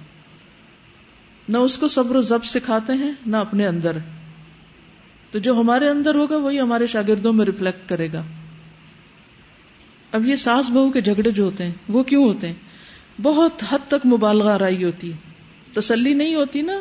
نہ 1.49 1.57
اس 1.57 1.77
کو 1.77 1.87
صبر 1.87 2.15
و 2.15 2.21
ضبط 2.21 2.45
سکھاتے 2.45 2.93
ہیں، 2.93 3.11
نہ 3.25 3.37
اپنے 3.37 3.67
اندر۔ 3.67 3.97
تو 5.31 5.39
جو 5.39 5.59
ہمارے 5.59 5.89
اندر 5.89 6.15
ہوگا 6.15 6.37
وہی 6.37 6.59
ہمارے 6.59 6.87
شاگردوں 6.87 7.33
میں 7.33 7.45
ریفلیکٹ 7.45 7.89
کرے 7.89 8.07
گا۔ 8.13 8.23
اب 10.11 10.27
یہ 10.27 10.35
ساس 10.35 10.69
بہو 10.69 10.89
کے 10.89 11.01
جھگڑے 11.01 11.31
جو 11.31 11.43
ہوتے 11.43 11.63
ہیں، 11.63 11.71
وہ 11.89 12.03
کیوں 12.03 12.23
ہوتے 12.23 12.47
ہیں؟ 12.47 12.53
بہت 13.21 13.63
حد 13.69 13.79
تک 13.87 14.05
مبالغہ 14.05 14.49
آرائی 14.49 14.83
ہوتی 14.83 15.13
ہے۔ 15.13 15.30
تسلی 15.73 16.13
نہیں 16.13 16.35
ہوتی 16.35 16.61
نا، 16.61 16.73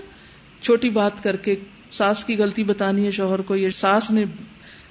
چھوٹی 0.63 0.91
بات 0.91 1.23
کر 1.23 1.37
کے 1.37 1.57
ساس 1.91 2.25
کی 2.25 2.37
غلطی 2.37 2.65
بتانی 2.65 3.07
ہے، 3.07 3.11
شوہر 3.11 3.41
کو 3.41 3.57
یہ 3.57 3.71
ساس 3.71 4.11
نے 4.11 4.25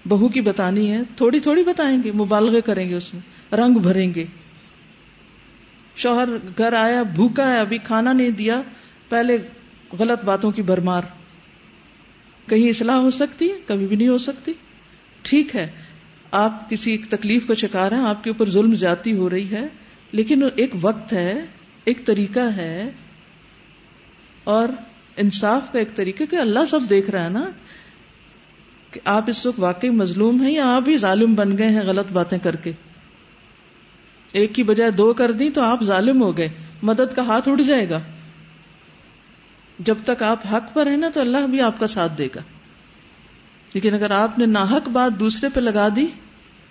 بہو 0.08 0.28
کی 0.28 0.42
بتانی 0.42 0.92
ہے، 0.92 1.00
تھوڑی 1.16 1.40
تھوڑی 1.40 1.64
بتائیں 1.64 2.04
گے، 2.04 2.12
مبالغے 2.12 2.62
کریں 2.62 2.90
گے 2.90 2.96
اس 2.96 3.14
میں، 3.14 3.22
رنگ 3.56 3.74
بھریں 3.74 4.14
گے۔ 4.14 4.26
شوہر 5.96 6.30
گھر 6.58 6.74
آیا، 6.74 7.04
بھوکا 7.04 7.54
ہے، 7.54 7.60
ابھی 7.60 7.78
کھانا 7.78 8.14
نہیں 8.14 8.30
دیا، 8.30 8.62
پہلے 9.10 9.38
غلط 10.00 10.24
باتوں 10.24 10.52
کی 10.52 10.62
بھرمار۔ 10.62 11.02
کہیں 12.50 12.70
اصلاح 12.70 12.96
ہو 12.96 13.10
سکتی 13.10 13.50
ہے؟ 13.50 13.56
کبھی 13.66 13.88
بھی 13.88 13.96
نہیں 13.96 14.08
ہو 14.08 14.18
سکتی۔ 14.18 14.54
ٹھیک 15.22 15.56
ہے، 15.56 15.72
آپ 16.32 16.70
کسی 16.70 16.92
ایک 16.92 17.10
تکلیف 17.10 17.48
کا 17.48 17.54
شکار 17.54 17.92
ہیں، 17.92 18.00
آپ 18.00 18.24
کے 18.24 18.30
اوپر 18.30 18.50
ظلم 18.50 18.76
زیادتی 18.76 19.14
ہو 19.14 19.30
رہی 19.30 19.52
ہے، 19.52 19.68
لیکن 20.12 20.44
ایک 20.56 20.72
وقت 20.82 21.14
ہے، 21.14 21.46
ایک 21.84 22.06
طریقہ 22.06 22.40
ہے 22.40 22.92
اور 24.50 24.70
انصاف 25.18 25.72
کا 25.72 25.80
ایک 25.80 25.96
طریقہ 25.96 26.24
کہ 26.30 26.36
اللہ 26.36 26.60
سب 26.68 26.80
دیکھ 26.90 27.10
رہا 27.10 27.24
ہے 27.24 27.30
نا 27.30 27.50
کہ 28.92 29.00
آپ 29.06 29.24
اس 29.28 29.46
وقت 29.46 29.60
واقعی 29.60 29.90
مظلوم 29.90 30.42
ہیں 30.42 30.52
یا 30.52 30.76
آپ 30.76 30.82
بھی 30.82 30.98
ظالم 30.98 31.36
بن 31.36 31.58
گئے 31.58 31.68
ہیں 31.68 31.82
غلط 31.82 32.12
باتیں 32.12 32.38
کر 32.38 32.56
کے۔ 32.56 32.72
ایک 34.32 34.56
کی 34.56 34.64
بجائے 34.64 34.92
دو 34.92 35.14
کر 35.14 35.32
دی 35.32 35.50
تو 35.50 35.62
آپ 35.62 35.84
ظالم 35.84 36.22
ہو 36.22 36.38
گئے، 36.38 36.50
مدد 36.82 37.16
کا 37.16 37.22
ہاتھ 37.22 37.50
اٹھ 37.50 37.62
جائے 37.62 37.90
گا۔ 37.90 38.00
جب 39.80 39.96
تک 40.04 40.24
آپ 40.24 40.40
حق 40.54 40.74
پر 40.74 40.88
ہیں 40.88 40.98
نا 40.98 41.10
تو 41.14 41.22
اللہ 41.22 41.38
بھی 41.38 41.62
آپ 41.62 41.80
کا 41.80 41.88
ساتھ 41.88 42.12
دے 42.18 42.28
گا۔ 42.36 42.42
لیکن 43.74 43.94
اگر 43.94 44.12
آپ 44.12 44.40
نے 44.40 44.46
ناحق 44.46 44.90
بات 44.90 45.20
دوسرے 45.20 45.50
پہ 45.54 45.60
لگا 45.60 45.88
دی، 45.96 46.08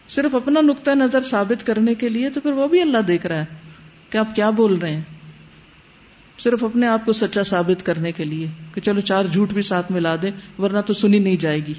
صرف 0.08 0.34
اپنا 0.34 0.60
نقطۂ 0.60 0.90
نظر 0.90 1.22
ثابت 1.22 1.66
کرنے 1.66 1.94
کے 1.94 2.08
لیے 2.08 2.30
تو 2.30 2.40
پھر 2.40 2.52
وہ 2.52 2.68
بھی 2.68 2.80
اللہ 2.80 2.98
دیکھ 2.98 3.26
رہا 3.26 3.38
ہے 3.38 3.44
کہ 4.10 4.18
آپ 4.18 4.36
کیا 4.36 4.50
بول 4.50 4.78
رہے 4.78 4.92
ہیں۔ 4.92 5.17
صرف 6.38 6.64
اپنے 6.64 6.86
آپ 6.86 7.04
کو 7.04 7.12
سچا 7.12 7.42
ثابت 7.42 7.86
کرنے 7.86 8.12
کے 8.12 8.24
لیے 8.24 8.46
کہ 8.74 8.80
چلو 8.80 9.00
چار 9.00 9.24
جھوٹ 9.24 9.52
بھی 9.52 9.62
ساتھ 9.62 9.92
ملا 9.92 10.16
دیں، 10.22 10.30
ورنہ 10.58 10.80
تو 10.80 10.92
سنی 10.92 11.18
نہیں 11.18 11.36
جائے 11.36 11.66
گی۔ 11.66 11.74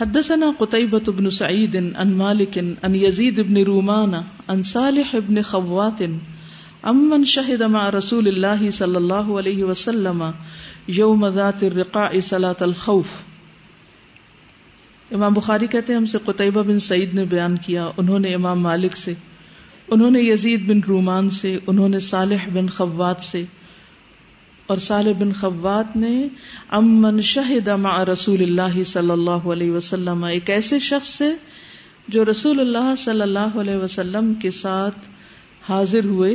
حدثنا 0.00 0.46
قتيبة 0.58 1.12
بن 1.16 1.30
سعيد 1.30 1.76
عن 1.96 2.12
مالك 2.12 2.58
عن 2.82 2.94
يزيد 2.94 3.38
بن 3.38 3.56
رومان 3.56 4.14
عن 4.48 4.62
صالح 4.62 5.16
بن 5.28 5.42
خوات 5.42 6.02
امن 6.82 7.24
شهد 7.24 7.62
مع 7.62 7.90
رسول 7.90 8.28
الله 8.28 8.70
صلى 8.70 8.96
الله 8.96 9.38
عليه 9.38 9.62
وسلم 9.62 10.24
يوم 10.88 11.28
ذات 11.28 11.62
الرقاع 11.62 12.20
صلاة 12.22 12.60
الخوف۔ 12.60 13.08
امام 15.10 15.34
بخاری 15.34 15.66
کہتے 15.66 15.92
ہیں 15.92 16.00
ہم 16.00 16.06
سے 16.06 16.18
قطعبہ 16.24 16.62
بن 16.62 16.78
سعید 16.78 17.14
نے 17.14 17.24
بیان 17.24 17.56
کیا، 17.56 17.88
انہوں 17.96 18.18
نے 18.18 18.34
امام 18.34 18.60
مالک 18.60 18.96
سے 18.96 19.14
انہوں 19.88 20.10
نے 20.10 20.20
یزید 20.20 20.68
بن 20.68 20.80
رومان 20.88 21.30
سے، 21.30 21.58
انہوں 21.66 21.88
نے 21.88 21.98
صالح 21.98 22.48
بن 22.52 22.68
خوات 22.68 23.20
سے۔ 23.20 23.44
اور 24.66 24.78
صالح 24.78 25.12
بن 25.18 25.32
خوات 25.32 25.96
نے 25.96 26.28
امن 26.68 27.20
شہد 27.20 27.68
مع 27.68 28.04
رسول 28.04 28.42
اللہ 28.42 28.82
صلی 28.82 29.10
اللہ 29.10 29.30
علیہ 29.30 29.70
وسلم۔ 29.70 30.24
ایک 30.24 30.50
ایسے 30.50 30.78
شخص 30.78 31.08
سے 31.08 31.32
جو 32.08 32.24
رسول 32.24 32.60
اللہ 32.60 32.94
صلی 32.98 33.20
اللہ 33.20 33.58
علیہ 33.60 33.76
وسلم 33.76 34.34
کے 34.34 34.50
ساتھ 34.50 34.98
حاضر 35.68 36.04
ہوئے۔ 36.04 36.34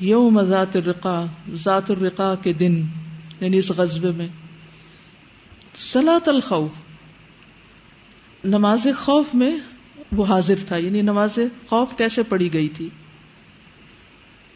یوم 0.00 0.42
ذات 0.42 0.76
الرقا 0.76 1.24
ذات 1.54 1.90
الرقا 1.90 2.34
کے 2.34 2.52
دن 2.52 2.82
یعنی 3.40 3.58
اس 3.58 3.70
غزبے 3.70 4.10
میں۔ 4.10 4.28
سلاۃ 5.74 6.28
الخوف۔ 6.28 6.70
نماز 8.44 8.86
خوف 8.98 9.26
میں 9.34 9.56
وہ 10.16 10.26
حاضر 10.26 10.54
تھا 10.66 10.76
یعنی 10.76 11.02
نماز 11.02 11.38
خوف 11.68 11.96
کیسے 11.96 12.22
پڑھی 12.22 12.52
گئی 12.52 12.68
تھی؟ 12.68 12.88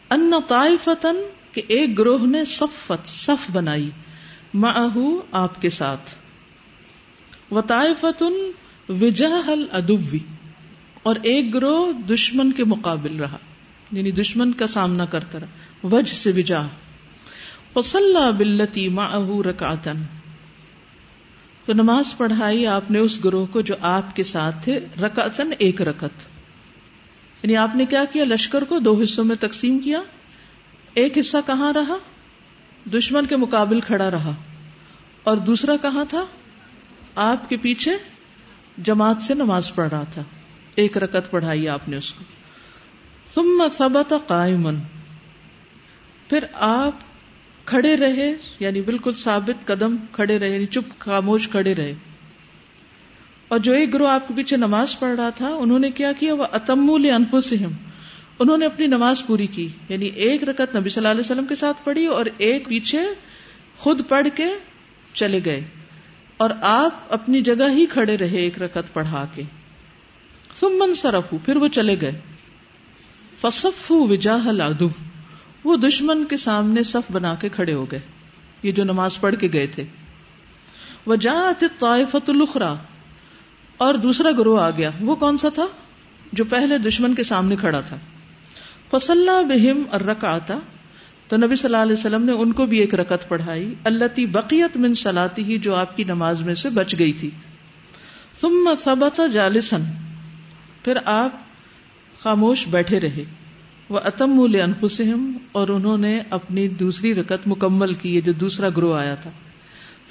ان 0.09 0.31
طائفتن 0.47 1.15
کہ 1.51 1.61
ایک 1.67 1.99
گروہ 1.99 2.25
نے 2.27 2.45
صفت، 2.45 3.07
صف 3.07 3.51
بنائی 3.51 3.89
معہو 4.53 5.21
آپ 5.31 5.61
کے 5.61 5.69
ساتھ۔ 5.69 6.15
و 7.51 7.61
طائفتن 7.61 8.51
وجہ 8.89 9.49
الادوی 9.49 10.19
اور 11.03 11.15
ایک 11.23 11.53
گروہ 11.53 11.91
دشمن 11.91 12.51
کے 12.51 12.63
مقابل 12.63 13.15
رہا 13.15 13.37
یعنی 13.91 14.11
دشمن 14.11 14.53
کا 14.53 14.67
سامنا 14.67 15.05
کرتا 15.05 15.39
رہا، 15.39 15.87
وجہ 15.87 16.15
سے 16.15 16.31
وجہ 16.31 16.67
فصلہ 17.73 18.31
بلتی 18.37 18.89
معہو 18.89 19.43
رکعتن 19.43 20.03
تو 21.69 21.73
نماز 21.73 22.17
پڑھائی 22.17 22.67
آپ 22.67 22.91
نے 22.91 22.99
اس 22.99 23.25
گروہ 23.25 23.45
کو 23.45 23.61
جو 23.61 23.75
آپ 23.81 24.15
کے 24.15 24.23
ساتھ 24.23 24.63
تھے 24.63 24.79
رکعتن 25.01 25.49
ایک 25.59 25.81
رکت 25.81 26.27
یعنی 27.43 27.57
آپ 27.57 27.75
نے 27.75 27.85
کیا 27.85 28.03
کیا؟ 28.11 28.23
لشکر 28.23 28.63
کو 28.63 28.79
دو 28.79 29.01
حصوں 29.01 29.23
میں 29.23 29.35
تقسیم 29.39 29.79
کیا۔ 29.79 30.01
ایک 30.93 31.17
حصہ 31.17 31.37
کہاں 31.45 31.73
رہا؟ 31.73 31.97
دشمن 32.89 33.25
کے 33.25 33.35
مقابل 33.35 33.81
کھڑا 33.81 34.11
رہا۔ 34.11 34.31
اور 35.23 35.37
دوسرا 35.37 35.75
کہاں 35.81 36.05
تھا؟ 36.05 36.25
آپ 37.15 37.49
کے 37.49 37.57
پیچھے 37.57 37.97
جماعت 38.77 39.21
سے 39.21 39.33
نماز 39.33 39.75
پڑھ 39.75 39.89
رہا 39.89 40.03
تھا۔ 40.03 40.21
ایک 40.75 40.97
رکت 40.97 41.31
پڑھائی 41.31 41.69
آپ 41.69 41.89
نے 41.89 41.97
اس 41.97 42.13
کو۔ 42.13 42.23
ثم 43.35 43.63
ثبت 43.77 44.13
قائمن 44.27 44.75
پھر 46.29 46.39
آپ 46.53 47.08
کھڑے 47.65 47.97
رہے 47.97 48.35
یعنی 48.59 48.81
بالکل 48.81 49.13
ثابت 49.13 49.67
قدم 49.67 49.95
کھڑے 50.11 50.39
رہے 50.39 50.49
یعنی 50.49 50.65
چپ 50.65 50.99
خاموش 50.99 51.49
کھڑے 51.49 51.75
رہے۔ 51.75 51.93
اور 53.47 53.59
جو 53.59 53.73
ایک 53.73 53.93
گروہ 53.93 54.09
آپ 54.09 54.27
کے 54.27 54.33
پیچھے 54.37 54.57
نماز 54.57 54.99
پڑھ 54.99 55.19
رہا 55.19 55.29
تھا، 55.29 55.47
انہوں 55.47 55.79
نے 55.79 55.91
کیا 55.91 56.11
کیا؟ 56.11 56.33
وہ 56.33 56.45
اتمول 56.51 57.09
انفسہم 57.09 57.71
انہوں 58.39 58.57
نے 58.57 58.65
اپنی 58.65 58.87
نماز 58.87 59.25
پوری 59.27 59.47
کی 59.47 59.67
یعنی 59.89 60.05
ایک 60.05 60.43
رکت 60.43 60.75
نبی 60.75 60.89
صلی 60.89 60.99
اللہ 60.99 61.11
علیہ 61.11 61.19
وسلم 61.19 61.45
کے 61.45 61.55
ساتھ 61.55 61.77
پڑھی 61.83 62.05
اور 62.05 62.25
ایک 62.37 62.67
پیچھے 62.67 62.99
خود 63.77 64.01
پڑھ 64.07 64.27
کے 64.35 64.45
چلے 65.13 65.39
گئے۔ 65.45 65.61
اور 66.37 66.49
آپ 66.61 67.13
اپنی 67.13 67.41
جگہ 67.41 67.69
ہی 67.69 67.85
کھڑے 67.85 68.17
رہے 68.17 68.37
ایک 68.37 68.61
رکت 68.61 68.93
پڑھا 68.93 69.25
کے۔ 69.35 69.41
تم 70.59 70.69
من 70.69 70.93
سرف 70.93 71.33
پھر 71.45 71.55
وہ 71.55 71.67
چلے 71.67 71.95
گئے۔ 72.01 72.21
فصف 73.41 73.91
وجاہ 73.91 74.47
الادو 74.47 74.89
وہ 75.63 75.77
دشمن 75.77 76.25
کے 76.25 76.37
سامنے 76.37 76.83
صف 76.83 77.11
بنا 77.11 77.35
کے 77.35 77.49
کھڑے 77.49 77.73
ہو 77.73 77.91
گئے۔ 77.91 77.99
یہ 78.63 78.71
جو 78.71 78.83
نماز 78.83 79.19
پڑھ 79.19 79.35
کے 79.35 79.49
گئے 79.53 79.67
تھے۔ 79.67 79.83
وہ 81.05 81.15
جات 81.15 81.63
طائفت 81.79 82.29
الخرا 82.29 82.75
اور 83.77 83.93
دوسرا 83.93 84.31
گروہ 84.31 84.61
آ 84.61 84.69
گیا۔ 84.69 84.89
وہ 85.01 85.15
کون 85.15 85.37
سا 85.37 85.49
تھا؟ 85.49 85.67
جو 86.33 86.45
پہلے 86.45 86.77
دشمن 86.77 87.15
کے 87.15 87.23
سامنے 87.23 87.55
کھڑا 87.55 87.81
تھا۔ 87.81 87.97
فصل 88.91 89.29
بہم 89.49 89.83
ارک 89.93 90.25
آتا 90.25 90.59
تو 91.27 91.37
نبی 91.37 91.55
صلی 91.55 91.67
اللہ 91.67 91.77
علیہ 91.77 91.93
وسلم 91.93 92.23
نے 92.23 92.31
ان 92.31 92.53
کو 92.53 92.65
بھی 92.65 92.77
ایک 92.79 92.95
رکت 92.95 93.29
پڑھائی۔ 93.29 93.75
اللہ 93.83 94.05
تی 94.15 94.25
بقیت 94.25 94.77
من 94.77 94.93
سلاتی 94.93 95.43
ہی 95.43 95.57
جو 95.57 95.75
آپ 95.75 95.97
کی 95.97 96.03
نماز 96.03 96.43
میں 96.43 96.55
سے 96.55 96.69
بچ 96.69 96.95
گئی 96.99 97.13
تھی۔ 97.13 97.29
ثم 98.41 98.69
ثبت 98.83 99.21
جالسن 99.33 99.83
پھر 100.83 100.97
آپ 101.05 101.29
خاموش 102.19 102.67
بیٹھے 102.67 102.99
رہے۔ 102.99 103.23
وہ 103.89 103.99
اتم 103.99 104.39
انفسہم 104.63 105.37
اور 105.51 105.67
انہوں 105.67 105.97
نے 105.97 106.21
اپنی 106.29 106.67
دوسری 106.67 107.15
رکت 107.15 107.47
مکمل 107.47 107.93
کی، 107.93 108.15
یہ 108.15 108.21
جو 108.21 108.31
دوسرا 108.31 108.69
گروہ 108.69 108.99
آیا 108.99 109.15
تھا۔ 109.15 109.29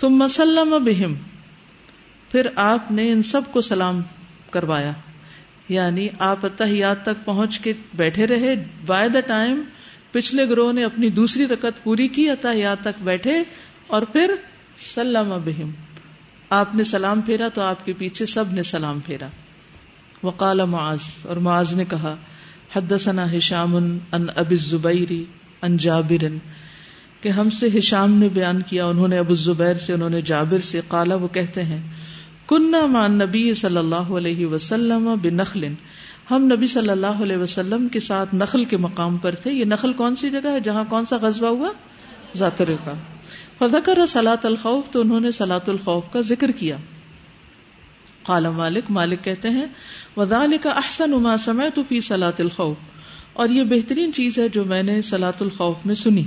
ثم 0.00 0.26
سلم 0.26 0.84
بہم 0.84 1.14
پھر 2.32 2.46
آپ 2.56 2.92
نے 2.92 3.12
ان 3.12 3.22
سب 3.22 3.40
کو 3.52 3.60
سلام 3.60 4.00
کروایا۔ 4.50 4.92
یعنی 5.68 6.08
آپ 6.18 6.46
اتحیات 6.46 7.02
تک 7.02 7.24
پہنچ 7.24 7.60
کے 7.60 7.72
بیٹھے 7.94 8.26
رہے۔ 8.26 8.54
بائی 8.86 9.08
دا 9.08 9.20
ٹائم 9.20 9.62
پچھلے 10.12 10.48
گروہ 10.48 10.72
نے 10.72 10.84
اپنی 10.84 11.10
دوسری 11.10 11.46
رکت 11.46 11.84
پوری 11.84 12.08
کی، 12.08 12.30
اتحیات 12.30 12.80
تک 12.80 13.02
بیٹھے 13.02 13.42
اور 13.86 14.02
پھر 14.02 14.34
سلام 14.76 15.28
بہم 15.28 15.70
آپ 16.50 16.74
نے 16.74 16.84
سلام 16.84 17.20
پھیرا 17.20 17.48
تو 17.48 17.62
آپ 17.62 17.86
کے 17.86 17.92
پیچھے 17.92 18.26
سب 18.26 18.52
نے 18.52 18.62
سلام 18.62 19.00
پھیرا۔ 19.00 19.28
وقال 20.22 20.64
معاذ، 20.64 20.98
اور 21.22 21.36
معاذ 21.36 21.72
نے 21.72 21.84
کہا 21.84 22.16
حدثنا 22.74 23.32
ہشام 23.32 23.76
ان 23.76 24.26
ابی 24.36 24.54
الزبیری 24.54 25.24
ان 25.62 25.76
جابر، 25.76 26.24
کہ 27.20 27.28
ہم 27.28 27.50
سے 27.50 27.68
ہشام 27.78 28.14
نے 28.14 28.28
بیان 28.28 28.62
کیا، 28.62 28.86
انہوں 28.86 29.08
نے 29.08 29.18
ابو 29.18 29.32
الزبیر 29.32 29.74
سے، 29.74 29.92
انہوں 29.92 30.10
نے 30.10 30.20
جابر 30.22 30.58
سے، 30.58 30.80
قالا 30.88 31.14
وہ 31.14 31.28
کہتے 31.28 31.62
ہیں 31.62 31.80
کنہ 32.46 32.86
مان 32.86 33.18
نبی 33.18 33.54
صلی 33.54 33.76
اللہ 33.76 34.12
علیہ 34.16 34.46
وسلم 34.46 35.08
بنخل۔ 35.22 35.64
ہم 36.30 36.44
نبی 36.44 36.66
صلی 36.66 36.88
اللہ 36.88 37.22
علیہ 37.22 37.36
وسلم 37.36 37.88
کے 37.88 38.00
ساتھ 38.00 38.34
نخل 38.34 38.64
کے 38.64 38.76
مقام 38.76 39.16
پر 39.16 39.34
تھے۔ 39.34 39.52
یہ 39.52 39.64
نخل 39.64 39.92
کون 39.92 40.14
سی 40.14 40.30
جگہ 40.30 40.48
ہے 40.48 40.60
جہاں 40.60 40.84
کون 40.88 41.04
سا 41.04 41.16
غزبہ 41.16 41.48
ہوا؟ 41.48 41.72
ذاتر 42.36 42.70
کا۔ 42.84 42.94
فذکر 43.58 44.06
سلاۃ 44.06 44.44
الخوف، 44.44 44.90
تو 44.90 45.00
انہوں 45.00 45.20
نے 45.20 45.30
سلاۃ 45.30 45.68
الخوف 45.68 46.04
کا 46.12 46.20
ذکر 46.20 46.50
کیا۔ 46.50 46.76
قال 48.22 48.46
مالک 48.48 48.90
مالک 48.90 49.24
کہتے 49.24 49.50
ہیں 49.50 49.66
وذالک 50.18 50.66
احسن 50.66 51.10
ما 51.10 51.36
سمعت 51.36 51.78
فی 51.88 52.00
سلاۃ 52.00 52.38
الخوف۔ 52.38 52.76
اور 53.32 53.48
یہ 53.48 53.64
بہترین 53.64 54.12
چیز 54.12 54.38
ہے 54.38 54.48
جو 54.48 54.64
میں 54.64 54.82
نے 54.82 55.02
سلاۃ 55.02 55.38
الخوف 55.40 55.76
میں 55.84 55.94
سنی۔ 55.94 56.24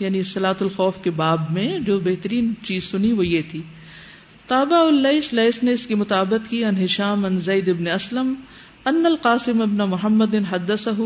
یعنی 0.00 0.22
سلاۃ 0.22 0.54
الخوف 0.60 0.98
کے 1.02 1.10
باب 1.10 1.50
میں 1.50 1.78
جو 1.78 2.00
بہترین 2.00 2.54
چیز 2.62 2.84
سنی 2.84 3.12
وہ 3.12 3.26
یہ 3.26 3.40
تھی۔ 3.50 3.62
تابع 4.46 4.76
اللیس 4.76 5.32
لیس 5.32 5.62
نے 5.62 5.72
اس 5.72 5.86
کی 5.86 5.94
مطابق 5.94 6.50
کی، 6.50 6.64
ان 6.64 6.84
ہشام، 6.84 7.24
ان 7.24 7.40
زید 7.40 7.68
ابن 7.68 7.86
اسلم، 7.86 8.34
ان 8.84 9.06
القاسم 9.06 9.62
ابن 9.62 9.76
محمد 9.76 10.34
حدثہ 10.50 11.00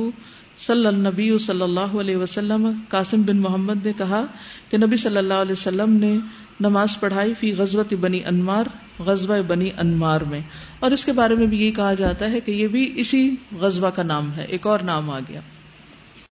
صلی 0.59 0.87
النبی 0.87 1.39
صلی 1.39 1.63
اللہ 1.63 1.81
علیہ 1.81 2.17
وسلم، 2.17 2.71
قاسم 2.89 3.23
بن 3.23 3.39
محمد 3.39 3.87
نے 3.87 3.93
کہا 3.93 4.25
کہ 4.69 4.79
نبی 4.79 4.97
صلی 4.97 5.17
اللہ 5.17 5.35
علیہ 5.35 5.53
وسلم 5.53 5.93
نے 5.93 6.19
نماز 6.61 7.01
پڑھائی 7.01 7.35
فی 7.35 7.53
غزوت 7.53 7.95
بنی 7.95 8.25
انمار 8.25 8.65
غزوہ 9.03 9.43
بنی 9.43 9.71
انمار 9.79 10.21
میں۔ 10.21 10.41
اور 10.81 10.91
اس 10.91 11.05
کے 11.05 11.13
بارے 11.13 11.35
میں 11.35 11.47
بھی 11.47 11.67
یہ 11.67 11.73
کہا 11.73 11.95
جاتا 11.95 12.31
ہے 12.31 12.41
کہ 12.41 12.51
یہ 12.51 12.69
بھی 12.69 12.93
اسی 12.97 13.35
غزوہ 13.61 13.91
کا 13.91 14.03
نام 14.03 14.33
ہے، 14.37 14.45
ایک 14.45 14.67
اور 14.67 14.81
نام 14.81 15.11
آ 15.11 15.19
گیا۔ 15.29 15.41